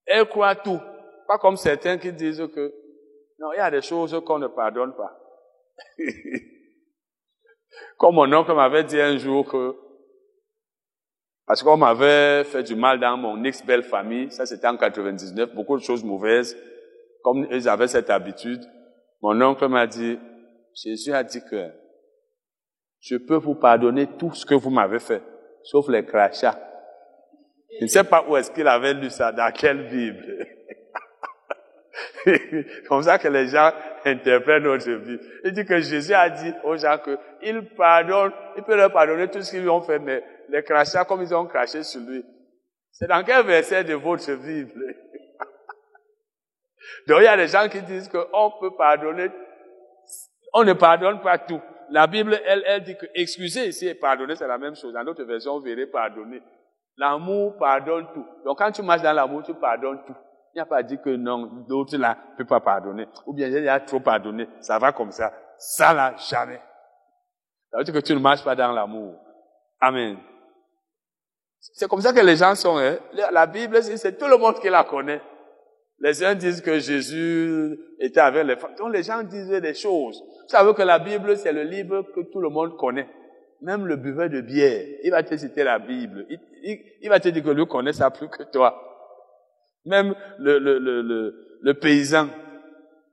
[0.07, 0.81] Elle croit tout.
[1.29, 2.75] Pas comme certains qui disent que,
[3.39, 5.19] non, il y a des choses qu'on ne pardonne pas.
[7.97, 9.75] Comme mon oncle m'avait dit un jour que,
[11.47, 15.79] parce qu'on m'avait fait du mal dans mon ex-belle famille, ça c'était en 99, beaucoup
[15.79, 16.57] de choses mauvaises,
[17.23, 18.63] comme ils avaient cette habitude,
[19.23, 20.19] mon oncle m'a dit,
[20.75, 21.71] Jésus a dit que
[23.01, 25.23] je peux vous pardonner tout ce que vous m'avez fait,
[25.63, 26.59] sauf les crachats.
[27.79, 30.47] Je ne sais pas où est-ce qu'il avait lu ça, dans quelle Bible.
[32.89, 33.71] Comme ça que les gens
[34.05, 35.19] interprètent notre vie.
[35.45, 39.41] Il dit que Jésus a dit aux gens qu'il pardonne, il peut leur pardonner tout
[39.43, 42.25] ce qu'ils ont fait, mais les crachats comme ils ont craché sur lui.
[42.91, 44.95] C'est dans quel verset de votre Bible?
[47.07, 49.31] Donc il y a des gens qui disent qu'on peut pardonner,
[50.53, 51.61] on ne pardonne pas tout.
[51.91, 54.93] La Bible, elle, elle dit que excuser ici et pardonner, c'est la même chose.
[54.93, 56.43] Dans d'autres versions, vous verrez pardonner.
[56.97, 58.27] L'amour pardonne tout.
[58.45, 60.15] Donc quand tu marches dans l'amour, tu pardonnes tout.
[60.55, 63.07] Il n'y a pas dit que non, d'autres là ne peuvent pas pardonner.
[63.27, 64.49] Ou bien il y a trop pardonné.
[64.61, 65.33] Ça va comme ça.
[65.57, 66.61] Ça là, jamais.
[67.71, 69.19] Ça veut dire que tu ne marches pas dans l'amour.
[69.81, 70.19] Amen.
[71.59, 72.77] C'est comme ça que les gens sont.
[72.77, 72.97] Hein.
[73.31, 75.23] La Bible, c'est tout le monde qui la connaît.
[76.03, 78.75] Les uns disent que Jésus était avec les femmes.
[78.77, 80.21] Donc les gens disent des choses.
[80.21, 83.09] Vous savez que la Bible, c'est le livre que tout le monde connaît.
[83.61, 86.27] Même le buveur de bière, il va te citer la Bible.
[86.29, 88.77] Il, il va te dire que lui connaît ça plus que toi.
[89.85, 92.27] Même le, le, le, le, paysan,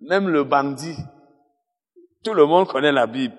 [0.01, 0.97] même le bandit,
[2.23, 3.35] tout le monde connaît la Bible.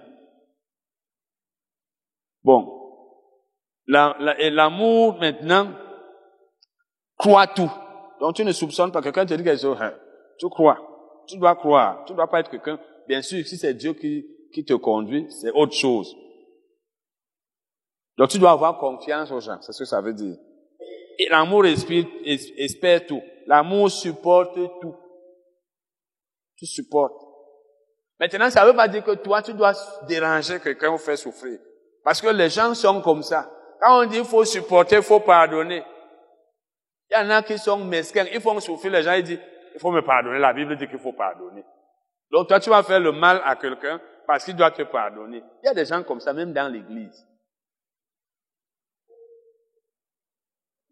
[2.45, 3.03] Bon.
[4.39, 5.73] et l'amour, maintenant,
[7.19, 7.71] croit tout.
[8.21, 9.95] Donc tu ne soupçonnes pas quelqu'un te dit quelque chose, hein,
[10.39, 10.79] tu crois.
[11.27, 12.05] Tu dois croire.
[12.07, 12.79] Tu ne dois pas être quelqu'un.
[13.07, 16.15] Bien sûr, si c'est Dieu qui, qui te conduit, c'est autre chose.
[18.17, 19.59] Donc tu dois avoir confiance aux gens.
[19.61, 20.37] C'est ce que ça veut dire.
[21.19, 23.23] Et l'amour espère tout.
[23.47, 24.95] L'amour supporte tout.
[26.57, 27.15] Tu supportes.
[28.19, 29.73] Maintenant, ça ne veut pas dire que toi, tu dois
[30.07, 31.59] déranger quelqu'un ou faire souffrir.
[32.05, 33.51] Parce que les gens sont comme ça.
[33.81, 35.83] Quand on dit qu'il faut supporter, il faut pardonner.
[37.11, 39.41] Il y en a qui sont mesquins, ils font souffrir les gens, ils disent,
[39.75, 40.39] il faut me pardonner.
[40.39, 41.65] La Bible dit qu'il faut pardonner.
[42.31, 45.43] Donc toi, tu vas faire le mal à quelqu'un parce qu'il doit te pardonner.
[45.63, 47.27] Il y a des gens comme ça, même dans l'église.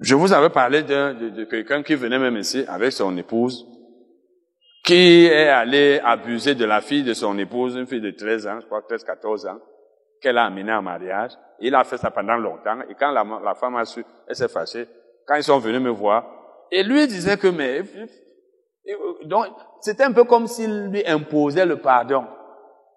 [0.00, 3.66] Je vous avais parlé de, de, quelqu'un qui venait même ici avec son épouse,
[4.84, 8.60] qui est allé abuser de la fille de son épouse, une fille de 13 ans,
[8.60, 9.58] je crois 13, 14 ans,
[10.20, 11.32] qu'elle a amenée en mariage.
[11.60, 14.48] Il a fait ça pendant longtemps, et quand la, la femme a su, elle s'est
[14.48, 14.86] fâchée.
[15.28, 16.24] Quand ils sont venus me voir,
[16.70, 17.82] et lui disait que, mais,
[19.24, 19.46] donc,
[19.82, 22.24] c'était un peu comme s'il lui imposait le pardon.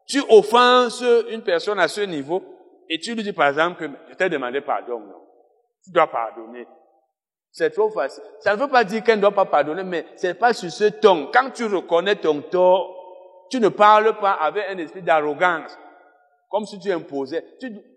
[0.08, 2.42] Tu offenses une personne à ce niveau,
[2.90, 5.22] et tu lui dis par exemple que je t'ai demandé pardon, non.
[5.84, 6.66] Tu dois pardonner.
[7.52, 8.24] C'est trop facile.
[8.40, 10.86] Ça ne veut pas dire qu'elle ne doit pas pardonner, mais c'est pas sur ce
[10.86, 11.30] ton.
[11.34, 15.78] Quand tu reconnais ton tort, tu ne parles pas avec un esprit d'arrogance,
[16.50, 17.44] comme si tu imposais.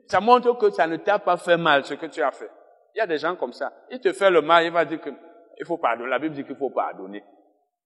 [0.09, 2.51] ça montre que ça ne t'a pas fait mal ce que tu as fait.
[2.95, 3.73] Il y a des gens comme ça.
[3.91, 6.11] Il te fait le mal, il va dire qu'il faut pardonner.
[6.11, 7.25] La Bible dit qu'il faut pardonner.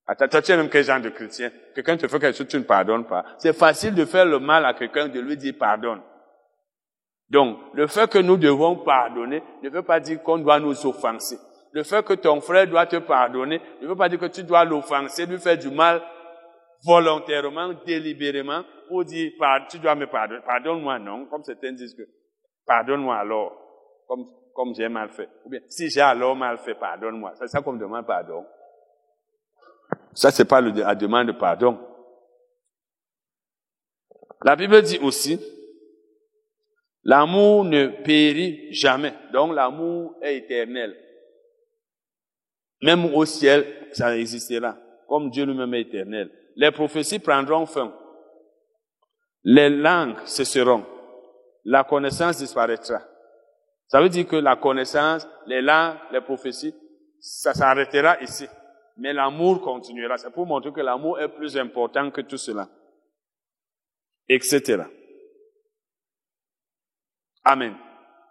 [0.07, 1.51] Attends, tu es même quel genre de chrétien?
[1.75, 3.25] Quelqu'un te fait quelque chose, tu ne pardonnes pas.
[3.39, 6.01] C'est facile de faire le mal à quelqu'un, de lui dire pardonne.
[7.29, 11.39] Donc, le fait que nous devons pardonner ne veut pas dire qu'on doit nous offenser.
[11.73, 14.65] Le fait que ton frère doit te pardonner ne veut pas dire que tu dois
[14.65, 16.03] l'offenser, lui faire du mal
[16.85, 19.33] volontairement, délibérément, pour dire,
[19.69, 20.41] tu dois me pardonner.
[20.47, 22.09] Pardonne-moi, non, comme certains disent que,
[22.67, 23.53] pardonne-moi alors,
[24.59, 25.29] comme j'ai mal fait.
[25.45, 27.33] Ou bien, si j'ai alors mal fait, pardonne-moi.
[27.39, 28.45] C'est ça qu'on me demande pardon.
[30.13, 31.79] Ça, c'est pas la demande de pardon.
[34.43, 35.41] La Bible dit aussi,
[37.05, 39.15] l'amour ne périt jamais.
[39.33, 40.97] Donc, l'amour est éternel.
[42.83, 46.33] Même au ciel, ça existera, comme Dieu lui-même est éternel.
[46.57, 47.97] Les prophéties prendront fin.
[49.45, 50.85] Les langues cesseront.
[51.65, 53.03] La connaissance disparaîtra.
[53.89, 56.75] Ça veut dire que la connaissance, les langues, les prophéties,
[57.21, 58.47] ça s'arrêtera ici.
[58.99, 60.19] Mais l'amour continuera.
[60.19, 62.69] C'est pour montrer que l'amour est plus important que tout cela.
[64.29, 64.83] Etc.
[67.45, 67.75] Amen.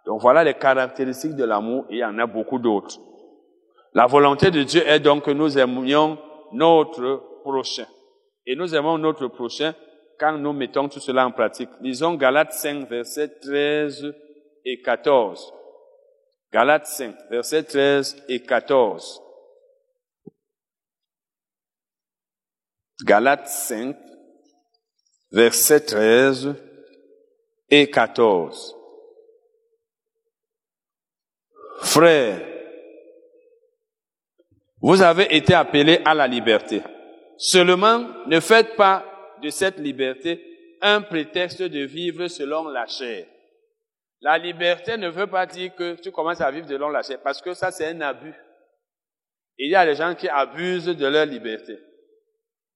[0.06, 3.00] Donc voilà les caractéristiques de l'amour et il y en a beaucoup d'autres.
[3.94, 6.18] La volonté de Dieu est donc que nous aimions
[6.52, 7.86] notre prochain.
[8.46, 9.74] Et nous aimons notre prochain
[10.20, 11.70] quand nous mettons tout cela en pratique.
[11.80, 14.14] Lisons Galates 5, versets 13
[14.68, 15.52] et 14.
[16.52, 19.22] Galates 5, versets 13 et 14.
[23.04, 23.96] Galates 5,
[25.32, 26.54] versets 13
[27.70, 28.76] et 14.
[31.80, 32.46] Frères,
[34.80, 36.82] vous avez été appelés à la liberté.
[37.38, 39.04] Seulement, ne faites pas
[39.42, 43.26] de cette liberté un prétexte de vivre selon la chair.
[44.20, 47.40] La liberté ne veut pas dire que tu commences à vivre selon la chair, parce
[47.40, 48.34] que ça c'est un abus.
[49.56, 51.78] Il y a des gens qui abusent de leur liberté.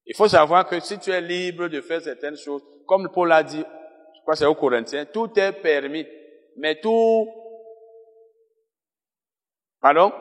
[0.07, 3.43] Il faut savoir que si tu es libre de faire certaines choses, comme Paul a
[3.43, 3.63] dit,
[4.15, 6.07] je crois que c'est au Corinthiens, tout est permis,
[6.57, 7.29] mais tout,
[9.81, 10.13] pardon?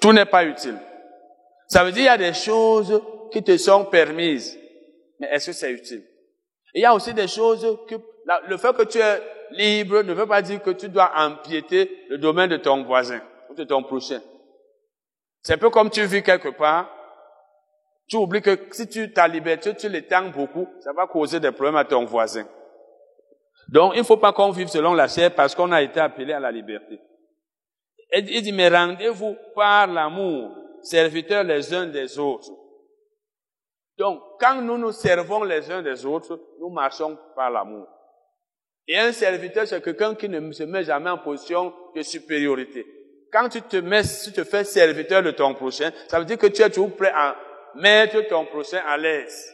[0.00, 0.78] tout n'est pas utile.
[1.68, 3.02] Ça veut dire qu'il y a des choses
[3.32, 4.56] qui te sont permises,
[5.18, 6.04] mais est-ce que c'est utile?
[6.74, 7.96] Il y a aussi des choses que
[8.48, 12.18] le fait que tu es libre ne veut pas dire que tu dois empiéter le
[12.18, 14.20] domaine de ton voisin ou de ton prochain.
[15.42, 16.90] C'est un peu comme tu vis quelque part,
[18.08, 21.76] tu oublies que si tu ta liberté, tu l'étends beaucoup, ça va causer des problèmes
[21.76, 22.46] à ton voisin.
[23.68, 26.32] Donc, il ne faut pas qu'on vive selon la chair parce qu'on a été appelé
[26.32, 27.00] à la liberté.
[28.12, 32.50] Il dit, mais rendez-vous par l'amour, serviteurs les uns des autres.
[33.98, 37.88] Donc, quand nous nous servons les uns des autres, nous marchons par l'amour.
[38.88, 42.86] Et un serviteur, c'est quelqu'un qui ne se met jamais en position de supériorité.
[43.32, 46.46] Quand tu te mets, tu te fais serviteur de ton prochain, ça veut dire que
[46.46, 47.36] tu es toujours prêt à
[47.74, 49.52] mettre ton prochain à l'aise.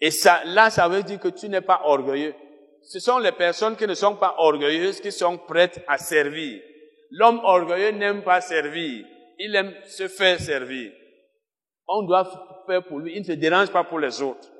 [0.00, 2.34] Et ça, là, ça veut dire que tu n'es pas orgueilleux.
[2.82, 6.60] Ce sont les personnes qui ne sont pas orgueilleuses qui sont prêtes à servir.
[7.10, 9.06] L'homme orgueilleux n'aime pas servir.
[9.38, 10.92] Il aime se faire servir.
[11.88, 13.14] On doit faire pour lui.
[13.14, 14.50] Il ne se dérange pas pour les autres.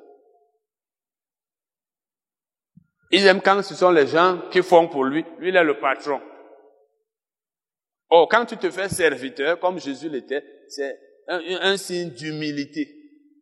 [3.16, 5.24] Il aime quand ce sont les gens qui font pour lui.
[5.38, 6.20] Lui, il est le patron.
[8.10, 10.98] Oh, quand tu te fais serviteur, comme Jésus l'était, c'est
[11.28, 12.88] un, signe d'humilité.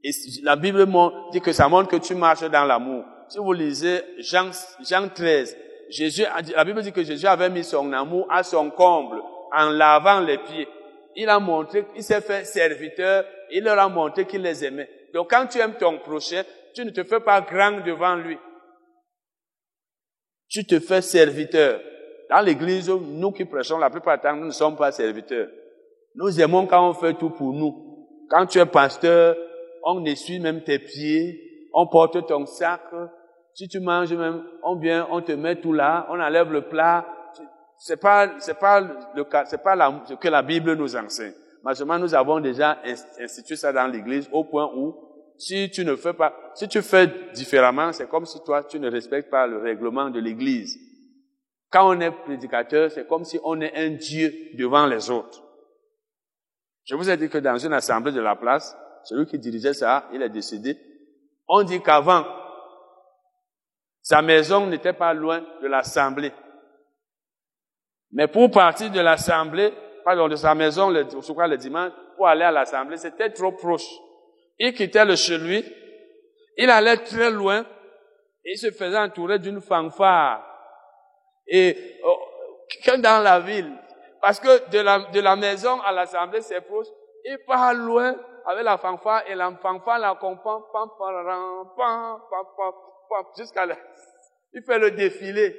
[0.05, 0.11] Et
[0.43, 0.87] la Bible
[1.33, 3.03] dit que ça montre que tu marches dans l'amour.
[3.31, 4.51] Si vous lisez Jean,
[4.87, 5.57] Jean 13,
[5.89, 9.23] Jésus, la Bible dit que Jésus avait mis son amour à son comble
[9.57, 10.69] en lavant les pieds.
[11.17, 14.91] Il a montré, il s'est fait serviteur, il leur a montré qu'il les aimait.
[15.15, 16.43] Donc quand tu aimes ton prochain,
[16.75, 18.37] tu ne te fais pas grand devant lui.
[20.53, 21.81] Tu te fais serviteur.
[22.29, 25.49] Dans l'église, nous qui prêchons, la plupart du temps, nous ne sommes pas serviteurs.
[26.15, 28.07] Nous aimons quand on fait tout pour nous.
[28.29, 29.35] Quand tu es pasteur,
[29.83, 32.83] on essuie même tes pieds, on porte ton sac,
[33.55, 37.07] si tu manges même, on vient, on te met tout là, on enlève le plat.
[37.79, 38.81] C'est pas, c'est pas
[39.15, 39.75] le cas, c'est pas
[40.05, 41.33] ce que la Bible nous enseigne.
[41.63, 42.79] Malheureusement, nous avons déjà
[43.19, 44.95] institué ça dans l'église au point où
[45.39, 48.91] si tu ne fais pas, si tu fais différemment, c'est comme si toi, tu ne
[48.91, 50.79] respectes pas le règlement de l'église.
[51.71, 55.43] Quand on est prédicateur, c'est comme si on est un Dieu devant les autres.
[56.85, 60.09] Je vous ai dit que dans une assemblée de la place, celui qui dirigeait ça,
[60.13, 60.77] il est décédé.
[61.49, 62.25] On dit qu'avant,
[64.03, 66.33] sa maison n'était pas loin de l'assemblée.
[68.11, 69.73] Mais pour partir de l'assemblée,
[70.05, 73.89] pardon, de sa maison, je crois le dimanche, pour aller à l'assemblée, c'était trop proche.
[74.65, 75.65] Il quittait le chez lui,
[76.57, 77.67] il allait très loin,
[78.45, 80.41] il se faisait entourer d'une fanfare.
[81.49, 82.17] Et oh,
[82.99, 83.73] dans la ville,
[84.21, 86.87] parce que de la, de la maison à l'assemblée, c'est proche,
[87.25, 88.15] il part loin
[88.47, 91.19] avec la fanfare, et la fanfare l'accompagne, pam, pam,
[91.77, 92.73] pam, pam,
[93.11, 93.77] pam, jusqu'à la,
[94.53, 95.57] il fait le défilé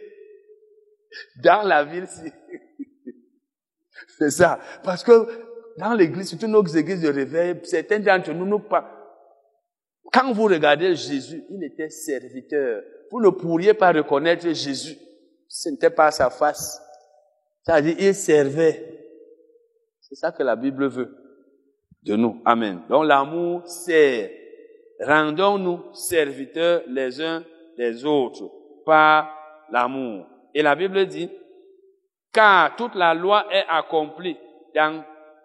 [1.44, 2.08] dans la ville.
[4.18, 4.60] C'est ça.
[4.82, 8.90] Parce que dans l'église, surtout nos églises de réveil, certains d'entre nous, nous pas.
[10.12, 12.84] Quand vous regardez Jésus, il était serviteur.
[13.12, 14.98] Vous ne pourriez pas reconnaître Jésus.
[15.48, 16.82] Ce n'était pas sa face.
[17.64, 18.86] C'est-à-dire, il servait.
[20.02, 21.16] C'est ça que la Bible veut
[22.04, 22.42] de nous.
[22.46, 22.82] Amen.
[22.90, 24.30] Donc l'amour sert.
[25.00, 27.44] Rendons-nous serviteurs les uns
[27.78, 28.52] des autres
[28.86, 29.36] par
[29.72, 30.28] l'amour.
[30.54, 31.30] Et la Bible dit,
[32.32, 34.38] car toute la loi est accomplie
[34.76, 35.04] dans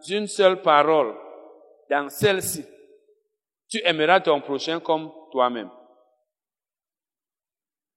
[0.08, 1.14] une seule parole,
[1.90, 2.64] dans celle-ci.
[3.68, 5.70] Tu aimeras ton prochain comme toi-même.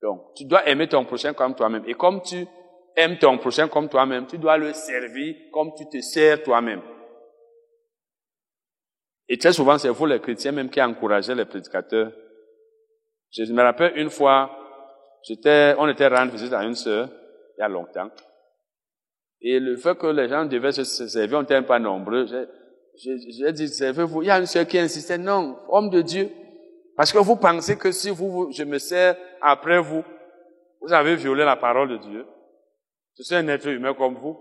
[0.01, 1.83] Donc, tu dois aimer ton prochain comme toi-même.
[1.87, 2.45] Et comme tu
[2.95, 6.81] aimes ton prochain comme toi-même, tu dois le servir comme tu te sers toi-même.
[9.29, 12.11] Et très souvent, c'est vous les chrétiens même qui encouragez les prédicateurs.
[13.31, 14.51] Je me rappelle une fois,
[15.29, 17.07] on était rendre visite à une sœur,
[17.57, 18.09] il y a longtemps.
[19.41, 22.27] Et le fait que les gens devaient se servir, on n'était pas nombreux,
[22.95, 24.21] j'ai dit, servez-vous.
[24.21, 26.29] Il y a une sœur qui insistait, non, homme de Dieu.
[26.95, 30.03] Parce que vous pensez que si vous, je me sers après vous,
[30.81, 32.25] vous avez violé la parole de Dieu.
[33.17, 34.37] Je suis un être humain comme vous.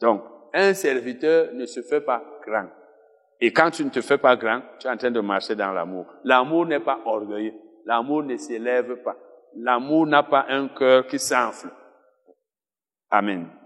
[0.00, 0.22] Donc,
[0.52, 2.68] un serviteur ne se fait pas grand.
[3.40, 5.72] Et quand tu ne te fais pas grand, tu es en train de marcher dans
[5.72, 6.06] l'amour.
[6.24, 7.54] L'amour n'est pas orgueilleux.
[7.86, 9.16] L'amour ne s'élève pas.
[9.56, 11.68] L'amour n'a pas un cœur qui s'enfle.
[13.14, 13.63] Amen.